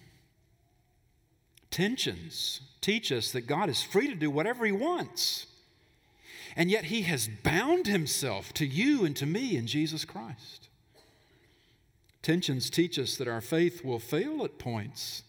Tensions 1.70 2.62
teach 2.80 3.12
us 3.12 3.32
that 3.32 3.48
God 3.48 3.70
is 3.70 3.84
free 3.84 4.08
to 4.08 4.16
do 4.16 4.32
whatever 4.32 4.66
He 4.66 4.72
wants, 4.72 5.48
and 6.56 6.70
yet 6.70 6.86
He 6.86 7.04
has 7.04 7.28
bound 7.28 7.88
Himself 7.88 8.54
to 8.54 8.66
you 8.66 9.06
and 9.06 9.16
to 9.16 9.26
me 9.26 9.56
in 9.56 9.68
Jesus 9.68 10.06
Christ. 10.06 10.70
Tensions 12.22 12.70
teach 12.70 12.98
us 12.98 13.18
that 13.18 13.28
our 13.28 13.42
faith 13.42 13.84
will 13.84 14.00
fail 14.00 14.44
at 14.46 14.58
points, 14.58 15.24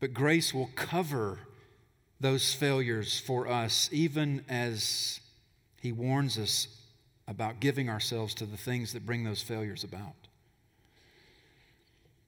but 0.00 0.12
grace 0.12 0.52
will 0.52 0.70
cover 0.74 1.40
those 2.20 2.52
failures 2.52 3.18
for 3.18 3.48
us, 3.48 3.88
even 3.92 4.44
as 4.48 5.20
He 5.80 5.92
warns 5.92 6.38
us 6.38 6.68
about 7.26 7.60
giving 7.60 7.88
ourselves 7.88 8.34
to 8.34 8.46
the 8.46 8.56
things 8.56 8.92
that 8.92 9.06
bring 9.06 9.24
those 9.24 9.42
failures 9.42 9.84
about. 9.84 10.14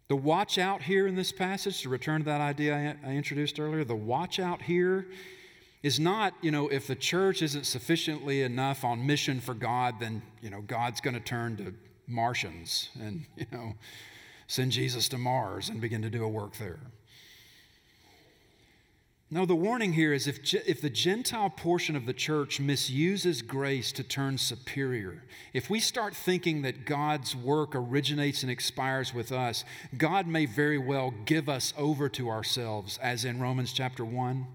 The 0.08 0.16
watch 0.16 0.58
out 0.58 0.82
here 0.82 1.06
in 1.06 1.14
this 1.14 1.30
passage, 1.30 1.82
to 1.82 1.88
return 1.88 2.22
to 2.22 2.24
that 2.24 2.40
idea 2.40 2.96
I, 3.04 3.10
introduced 3.10 3.60
earlier, 3.60 3.84
the 3.84 3.94
watch 3.94 4.40
out 4.40 4.62
here 4.62 5.06
is 5.82 5.98
not, 5.98 6.34
you 6.42 6.50
know, 6.50 6.68
if 6.68 6.86
the 6.86 6.94
church 6.94 7.42
isn't 7.42 7.64
sufficiently 7.64 8.42
enough 8.42 8.84
on 8.84 9.06
mission 9.06 9.40
for 9.40 9.54
God, 9.54 9.94
then, 9.98 10.22
you 10.42 10.50
know, 10.50 10.60
God's 10.60 11.00
going 11.00 11.14
to 11.14 11.20
turn 11.20 11.56
to 11.56 11.74
Martians 12.06 12.90
and, 13.00 13.24
you 13.36 13.46
know, 13.50 13.74
send 14.46 14.72
Jesus 14.72 15.08
to 15.08 15.18
Mars 15.18 15.68
and 15.68 15.80
begin 15.80 16.02
to 16.02 16.10
do 16.10 16.24
a 16.24 16.28
work 16.28 16.56
there. 16.56 16.80
No, 19.32 19.46
the 19.46 19.54
warning 19.54 19.92
here 19.92 20.12
is 20.12 20.26
if, 20.26 20.52
if 20.52 20.80
the 20.80 20.90
Gentile 20.90 21.50
portion 21.50 21.94
of 21.94 22.04
the 22.04 22.12
church 22.12 22.58
misuses 22.58 23.42
grace 23.42 23.92
to 23.92 24.02
turn 24.02 24.38
superior, 24.38 25.22
if 25.52 25.70
we 25.70 25.78
start 25.78 26.16
thinking 26.16 26.62
that 26.62 26.84
God's 26.84 27.36
work 27.36 27.76
originates 27.76 28.42
and 28.42 28.50
expires 28.50 29.14
with 29.14 29.30
us, 29.30 29.64
God 29.96 30.26
may 30.26 30.46
very 30.46 30.78
well 30.78 31.14
give 31.26 31.48
us 31.48 31.72
over 31.78 32.08
to 32.08 32.28
ourselves, 32.28 32.98
as 33.00 33.24
in 33.24 33.40
Romans 33.40 33.72
chapter 33.72 34.04
1, 34.04 34.48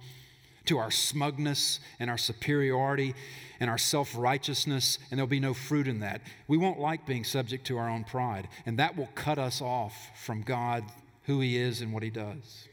to 0.67 0.77
our 0.77 0.91
smugness 0.91 1.79
and 1.99 2.09
our 2.09 2.17
superiority 2.17 3.15
and 3.59 3.69
our 3.69 3.77
self 3.77 4.13
righteousness, 4.15 4.99
and 5.09 5.17
there'll 5.17 5.27
be 5.27 5.39
no 5.39 5.53
fruit 5.53 5.87
in 5.87 5.99
that. 5.99 6.21
We 6.47 6.57
won't 6.57 6.79
like 6.79 7.05
being 7.05 7.23
subject 7.23 7.65
to 7.67 7.77
our 7.77 7.89
own 7.89 8.03
pride, 8.03 8.47
and 8.65 8.79
that 8.79 8.97
will 8.97 9.09
cut 9.15 9.37
us 9.37 9.61
off 9.61 9.93
from 10.23 10.41
God, 10.41 10.83
who 11.23 11.39
He 11.39 11.57
is, 11.57 11.81
and 11.81 11.93
what 11.93 12.03
He 12.03 12.09
does. 12.09 12.67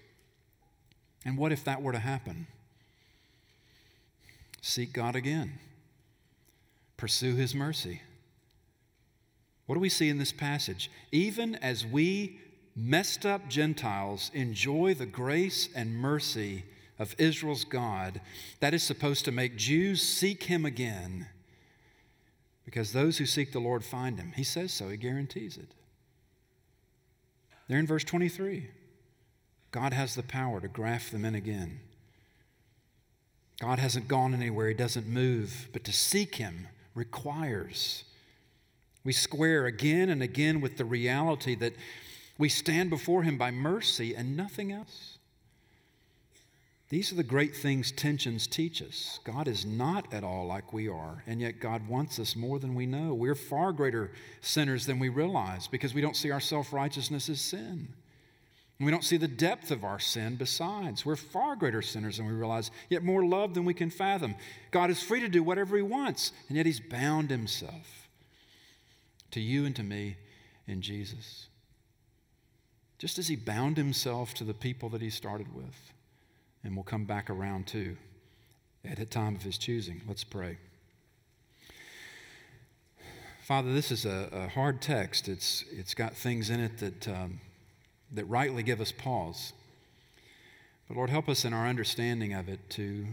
And 1.25 1.39
what 1.39 1.53
if 1.53 1.65
that 1.65 1.83
were 1.83 1.93
to 1.93 1.99
happen? 1.99 2.47
Seek 4.61 4.93
God 4.93 5.17
again, 5.17 5.59
pursue 6.97 7.35
His 7.37 7.55
mercy. 7.55 8.03
What 9.67 9.77
do 9.77 9.81
we 9.81 9.89
see 9.89 10.09
in 10.09 10.19
this 10.19 10.33
passage? 10.33 10.91
Even 11.13 11.55
as 11.57 11.87
we 11.87 12.41
messed 12.75 13.25
up 13.27 13.49
Gentiles 13.49 14.31
enjoy 14.35 14.95
the 14.95 15.07
grace 15.07 15.69
and 15.75 15.95
mercy 15.95 16.65
of 17.03 17.17
Israel's 17.19 17.65
God, 17.65 18.21
that 18.61 18.73
is 18.73 18.83
supposed 18.83 19.25
to 19.25 19.33
make 19.33 19.57
Jews 19.57 20.01
seek 20.01 20.45
Him 20.45 20.65
again 20.65 21.27
because 22.65 22.93
those 22.93 23.19
who 23.19 23.27
seek 23.27 23.51
the 23.51 23.59
Lord 23.59 23.85
find 23.85 24.19
Him. 24.19 24.33
He 24.37 24.45
says 24.45 24.73
so, 24.73 24.89
He 24.89 24.97
guarantees 24.97 25.57
it. 25.57 25.75
There 27.69 27.79
in 27.79 27.87
verse 27.87 28.05
23. 28.05 28.69
God 29.73 29.93
has 29.93 30.15
the 30.15 30.23
power 30.23 30.61
to 30.61 30.69
graft 30.69 31.11
them 31.11 31.25
in 31.25 31.35
again. 31.35 31.81
God 33.61 33.79
hasn't 33.79 34.07
gone 34.07 34.33
anywhere, 34.33 34.69
He 34.69 34.75
doesn't 34.75 35.07
move, 35.07 35.69
but 35.73 35.83
to 35.85 35.93
seek 35.93 36.37
Him 36.37 36.69
requires. 36.95 38.05
We 39.03 39.13
square 39.13 39.67
again 39.67 40.09
and 40.09 40.23
again 40.23 40.61
with 40.61 40.77
the 40.77 40.85
reality 40.85 41.57
that 41.57 41.75
we 42.39 42.49
stand 42.49 42.91
before 42.91 43.25
Him 43.25 43.37
by 43.39 43.51
mercy 43.51 44.15
and 44.15 44.37
nothing 44.37 44.71
else. 44.71 45.12
These 46.93 47.11
are 47.11 47.15
the 47.15 47.23
great 47.23 47.57
things 47.57 47.91
tensions 47.91 48.47
teach 48.47 48.83
us. 48.83 49.19
God 49.25 49.49
is 49.49 49.65
not 49.65 50.13
at 50.13 50.25
all 50.25 50.47
like 50.47 50.75
we 50.75 50.91
are, 50.91 51.25
and 51.27 51.41
yet 51.41 51.59
God 51.59 51.89
wants 51.89 52.19
us 52.19 52.37
more 52.37 52.59
than 52.59 52.75
we 52.75 52.85
know. 52.85 53.15
We're 53.15 53.35
far 53.35 53.73
greater 53.73 54.13
sinners 54.43 54.85
than 54.85 54.99
we 54.99 55.09
realize 55.09 55.67
because 55.67 55.95
we 55.95 56.03
don't 56.03 56.17
see 56.17 56.31
our 56.31 56.39
self 56.39 56.71
righteousness 56.71 57.31
as 57.31 57.41
sin. 57.41 57.89
And 58.79 58.85
we 58.85 58.91
don't 58.91 59.05
see 59.05 59.17
the 59.17 59.27
depth 59.27 59.71
of 59.71 59.85
our 59.85 59.99
sin 59.99 60.37
besides. 60.37 61.07
We're 61.07 61.17
far 61.17 61.57
greater 61.57 61.81
sinners 61.81 62.19
than 62.19 62.27
we 62.27 62.35
realize, 62.35 62.71
yet 62.91 63.03
more 63.03 63.25
loved 63.25 63.55
than 63.55 63.65
we 63.65 63.73
can 63.73 63.89
fathom. 63.89 64.35
God 64.71 64.91
is 64.91 65.03
free 65.03 65.21
to 65.21 65.29
do 65.29 65.43
whatever 65.43 65.79
He 65.79 65.83
wants, 65.83 66.31
and 66.49 66.59
yet 66.59 66.67
He's 66.67 66.79
bound 66.79 67.31
Himself 67.31 68.07
to 69.31 69.41
you 69.41 69.65
and 69.65 69.75
to 69.77 69.83
me 69.83 70.17
in 70.67 70.83
Jesus. 70.83 71.47
Just 72.99 73.19
as 73.19 73.29
He 73.29 73.37
bound 73.37 73.79
Himself 73.79 74.35
to 74.35 74.45
the 74.45 74.53
people 74.53 74.91
that 74.91 75.01
He 75.01 75.09
started 75.09 75.55
with 75.55 75.92
and 76.65 76.77
will 76.77 76.83
come 76.83 77.05
back 77.05 77.31
around 77.31 77.67
to 77.69 77.97
at 78.85 78.99
a 78.99 79.07
time 79.07 79.35
of 79.37 79.43
his 79.43 79.59
choosing. 79.59 80.03
Let's 80.07 80.25
pray. 80.25 80.59
Father, 83.43 83.73
this 83.73 83.91
is 83.91 84.05
a, 84.05 84.29
a 84.33 84.49
hard 84.49 84.81
text. 84.81 85.29
It's, 85.29 85.65
it's 85.71 85.95
got 85.95 86.15
things 86.15 86.49
in 86.49 86.61
it 86.61 86.79
that, 86.79 87.09
um, 87.09 87.41
that 88.13 88.25
rightly 88.27 88.63
give 88.63 88.81
us 88.81 88.93
pause. 88.93 89.53
But 90.89 90.97
Lord, 90.97 91.11
help 91.11 91.29
us 91.29 91.45
in 91.45 91.53
our 91.53 91.67
understanding 91.67 92.33
of 92.33 92.49
it 92.49 92.71
to 92.71 93.07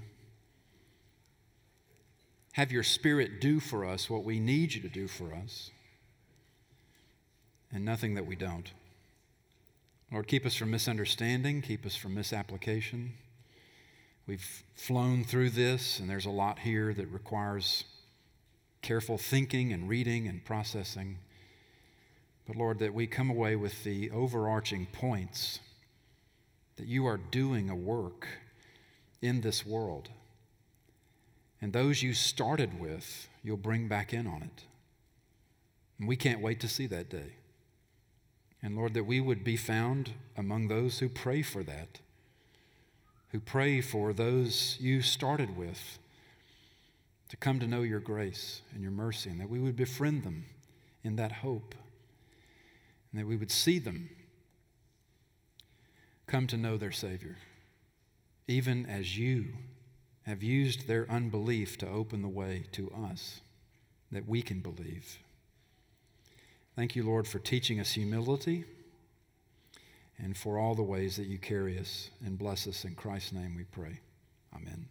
have 2.54 2.72
your 2.72 2.84
Spirit 2.84 3.42
do 3.42 3.60
for 3.60 3.86
us 3.86 4.10
what 4.10 4.24
we 4.24 4.40
need 4.40 4.74
you 4.74 4.82
to 4.82 4.90
do 4.90 5.08
for 5.08 5.34
us, 5.34 5.72
and 7.72 7.86
nothing 7.86 8.16
that 8.16 8.26
we 8.26 8.36
don't. 8.36 8.72
Lord, 10.12 10.28
keep 10.28 10.46
us 10.46 10.56
from 10.56 10.72
misunderstanding, 10.72 11.62
keep 11.62 11.86
us 11.86 11.96
from 11.96 12.16
misapplication. 12.16 13.14
We've 14.30 14.64
flown 14.76 15.24
through 15.24 15.50
this, 15.50 16.00
and 16.00 16.08
there's 16.08 16.28
a 16.28 16.30
lot 16.30 16.60
here 16.60 16.94
that 16.94 17.08
requires 17.08 17.86
careful 18.84 19.18
thinking 19.18 19.74
and 19.74 19.90
reading 19.90 20.28
and 20.28 20.46
processing. 20.46 21.18
But 22.46 22.56
Lord, 22.56 22.78
that 22.78 22.94
we 22.94 23.08
come 23.08 23.32
away 23.32 23.56
with 23.56 23.84
the 23.84 24.12
overarching 24.12 24.86
points 24.86 25.62
that 26.76 26.86
you 26.86 27.08
are 27.08 27.18
doing 27.18 27.72
a 27.72 27.76
work 27.76 28.28
in 29.20 29.42
this 29.42 29.66
world. 29.66 30.10
And 31.60 31.74
those 31.74 32.04
you 32.04 32.14
started 32.14 32.80
with, 32.80 33.28
you'll 33.42 33.58
bring 33.58 33.88
back 33.88 34.14
in 34.14 34.28
on 34.28 34.44
it. 34.44 34.64
And 35.98 36.08
we 36.08 36.16
can't 36.16 36.40
wait 36.40 36.60
to 36.60 36.68
see 36.68 36.86
that 36.86 37.10
day. 37.10 37.34
And 38.62 38.76
Lord, 38.76 38.94
that 38.94 39.06
we 39.06 39.22
would 39.22 39.44
be 39.44 39.58
found 39.58 40.12
among 40.38 40.68
those 40.68 41.00
who 41.00 41.10
pray 41.10 41.42
for 41.42 41.64
that 41.64 42.02
who 43.32 43.40
pray 43.40 43.82
for 43.82 44.14
those 44.14 44.78
you 44.80 45.02
started 45.02 45.56
with 45.56 46.00
to 47.30 47.38
come 47.38 47.60
to 47.60 47.68
know 47.68 47.84
your 47.84 48.00
grace 48.00 48.62
and 48.74 48.82
your 48.82 48.92
mercy, 48.92 49.30
and 49.30 49.40
that 49.40 49.50
we 49.50 49.60
would 49.60 49.76
befriend 49.76 50.24
them 50.24 50.46
in 51.04 51.16
that 51.16 51.32
hope, 51.32 51.76
and 53.12 53.22
that 53.22 53.28
we 53.28 53.36
would 53.36 53.52
see 53.52 53.78
them 53.80 54.10
come 56.26 56.48
to 56.48 56.58
know 56.58 56.76
their 56.76 56.92
Savior, 56.92 57.38
even 58.48 58.86
as 58.86 59.18
you 59.18 59.50
have 60.24 60.42
used 60.42 60.88
their 60.88 61.10
unbelief 61.10 61.78
to 61.78 61.88
open 61.88 62.22
the 62.22 62.28
way 62.28 62.66
to 62.72 62.92
us, 62.92 63.42
that 64.12 64.28
we 64.28 64.42
can 64.42 64.60
believe. 64.60 65.20
Thank 66.76 66.96
you, 66.96 67.04
Lord, 67.04 67.28
for 67.28 67.40
teaching 67.40 67.80
us 67.80 67.92
humility 67.92 68.66
and 70.22 70.36
for 70.36 70.58
all 70.58 70.76
the 70.76 70.84
ways 70.84 71.16
that 71.18 71.28
you 71.28 71.38
carry 71.38 71.80
us 71.80 72.10
and 72.26 72.38
bless 72.38 72.68
us. 72.68 72.86
In 72.86 72.96
Christ's 72.96 73.34
name 73.34 73.56
we 73.56 73.64
pray. 73.64 74.00
Amen. 74.56 74.88